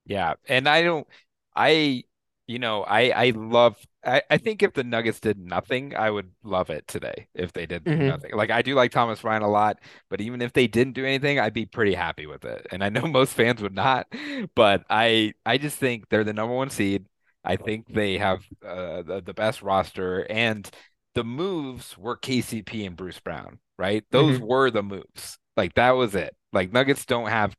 [0.07, 1.07] Yeah, and I don't,
[1.55, 2.05] I,
[2.47, 3.76] you know, I I love.
[4.05, 7.26] I, I think if the Nuggets did nothing, I would love it today.
[7.34, 8.07] If they did Mhm.
[8.07, 9.78] nothing, like I do like Thomas Bryant a lot,
[10.11, 12.66] but even if they didn't do anything, I'd be pretty happy with it.
[12.70, 14.07] And I know most fans would not,
[14.55, 17.07] but I I just think they're the number one seed.
[17.44, 20.68] I think they have uh, the, the best roster, and
[21.14, 24.05] the moves were KCP and Bruce Brown, right?
[24.11, 24.40] Those Mhm.
[24.40, 25.38] were the moves.
[25.57, 26.34] Like that was it.
[26.53, 27.57] Like Nuggets don't have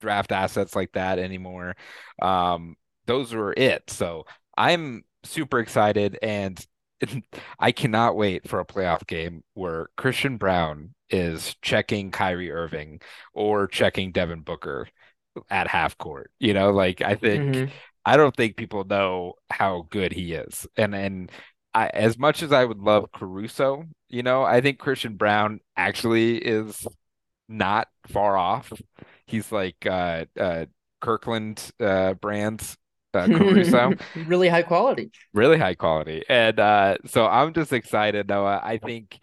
[0.00, 1.76] draft assets like that anymore.
[2.22, 2.76] Um,
[3.10, 3.90] those were it.
[3.90, 6.64] So I'm super excited and
[7.58, 13.00] I cannot wait for a playoff game where Christian Braun is checking Kyrie Irving
[13.34, 14.88] or checking Devin Booker
[15.50, 16.30] at half court.
[16.38, 17.70] You know, like I think Mhm.
[18.04, 20.66] I don't think people know how good he is.
[20.76, 21.30] And and
[21.74, 26.38] I as much as I would love Caruso, you know, I think Christian Braun actually
[26.38, 26.86] is
[27.48, 28.72] not far off.
[29.26, 30.66] He's like uh uh
[31.00, 32.76] Kirkland uh brands
[33.14, 33.92] uh Caruso,
[34.26, 35.10] really high quality.
[35.32, 36.24] really high quality.
[36.28, 38.60] And uh so I'm just excited, Noah.
[38.62, 39.18] I think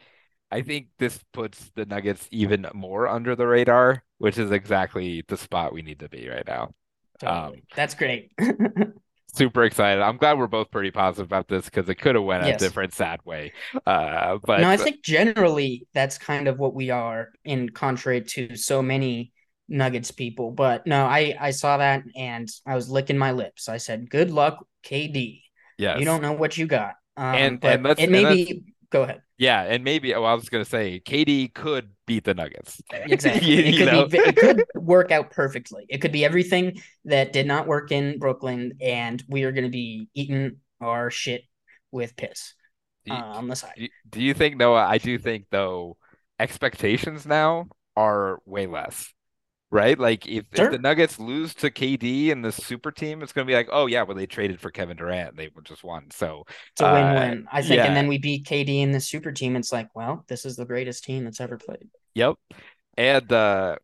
[0.52, 5.38] I think this puts the Nuggets even more under the radar, which is exactly the
[5.38, 6.74] spot we need to be right now.
[7.20, 7.58] Totally.
[7.58, 8.32] Um, That's great.
[9.34, 10.02] super excited.
[10.02, 12.94] I'm glad we're both pretty positive about this because it could have went a different
[12.94, 13.54] sad way.
[13.86, 18.56] Uh but no, I think generally that's kind of what we are in contrary to
[18.56, 19.32] so many
[19.70, 20.52] Nuggets people.
[20.52, 23.68] But no, I I saw that and I was licking my lips.
[23.70, 25.42] I said, "Good luck, KD.
[25.78, 28.64] Yeah, You don't know what you got." Um, And- and let's- it may and be.
[28.90, 29.22] Go ahead.
[29.38, 32.82] Yeah, and maybe oh, I was gonna say KD could beat the Nuggets.
[32.94, 33.48] Exactly.
[33.48, 34.18] You- it could be.
[34.20, 35.86] It could work out perfectly.
[35.90, 39.70] It could be everything that did not work in Brooklyn, and we are going to
[39.70, 41.44] be eating our shit
[41.92, 42.54] with piss
[43.10, 43.74] uh, on the side.
[43.76, 44.86] do you- do you think Noah?
[44.86, 45.98] I do think though
[46.40, 49.12] expectations now are way less.
[49.70, 50.00] Right?
[50.00, 53.54] Like if, if the Nuggets lose to KD and the super team, it's gonna be
[53.54, 55.36] like, oh yeah, well they traded for Kevin Durant.
[55.36, 56.10] They just won.
[56.12, 57.84] So It's a uh, win-win, I think.
[57.84, 57.86] yeah.
[57.86, 59.56] And then we beat KD and the super team.
[59.58, 61.90] It's like, well, this is the greatest team that's ever played.
[62.16, 62.36] Yep.
[62.98, 63.78] And uh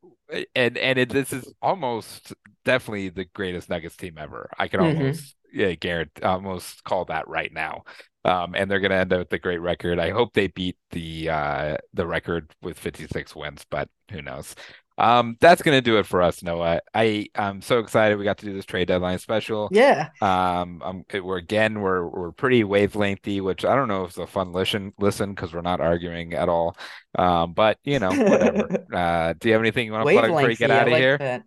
[0.55, 2.33] and and it, this is almost
[2.65, 4.49] definitely the greatest Nuggets team ever.
[4.57, 4.89] I can Mhm.
[4.97, 7.83] almost yeah, Garrett almost call that right now.
[8.25, 9.99] Um and they're gonna end up with a great record.
[9.99, 14.55] I hope they beat the uh the record with 56 wins, but who knows.
[14.97, 16.81] Um that's gonna do it for us, Noah.
[16.93, 19.69] I I'm so excited we got to do this trade deadline special.
[19.71, 20.09] Yeah.
[20.21, 24.27] Um, it- we're again we're we're pretty wavelengthy, which I don't know if it's a
[24.27, 26.77] fun listen listen because we're not arguing at all.
[27.17, 28.85] Um, but you know, whatever.
[28.93, 31.01] Uh, do you have anything you want to plug before you get out of like
[31.01, 31.17] here?
[31.17, 31.43] that.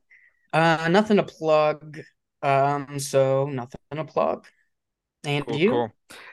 [0.53, 2.01] Uh, nothing to plug.
[2.43, 4.47] Um, so nothing to plug.
[5.25, 5.91] And Cool, you cool.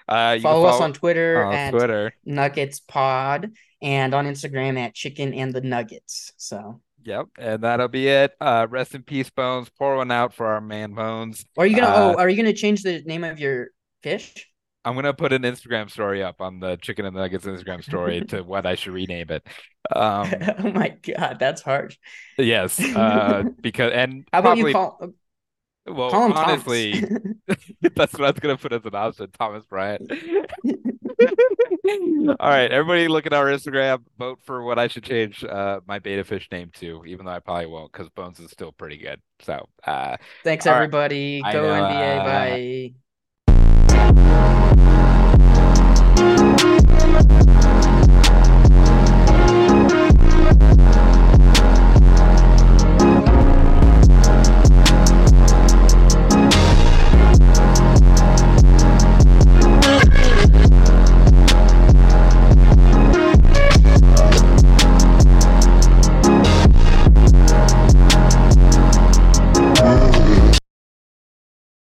[0.08, 2.14] Uh, you can follow us on Twitter on at Twitter.
[2.26, 3.52] Nuggets Pod
[3.82, 6.32] and on Instagram at Chicken and the Nuggets.
[6.38, 8.34] So, Yep, and that'll be it.
[8.40, 9.70] Uh, rest in peace, Bones.
[9.70, 11.46] Pour one out for our man Bones.
[11.58, 11.88] are you gonna?
[11.88, 13.68] Uh, oh, are you gonna change the name of your
[14.02, 14.50] fish?
[14.86, 18.42] I'm gonna put an Instagram story up on the Chicken and Nuggets Instagram story to
[18.44, 19.48] what I should rename it.
[19.96, 21.98] Um, oh my god, that's harsh.
[22.38, 25.14] yes, uh, because and How about probably you call
[25.86, 27.04] well, call honestly.
[27.82, 30.10] That's what I was gonna put as an option, Thomas Bryant.
[32.40, 36.00] All right, everybody look at our Instagram, vote for what I should change uh my
[36.00, 39.22] beta fish name to, even though I probably won't, because Bones is still pretty good.
[39.40, 41.42] So uh Thanks, everybody.
[41.44, 42.20] I Go NBA.
[42.20, 42.94] uh,
[47.44, 47.53] Bye.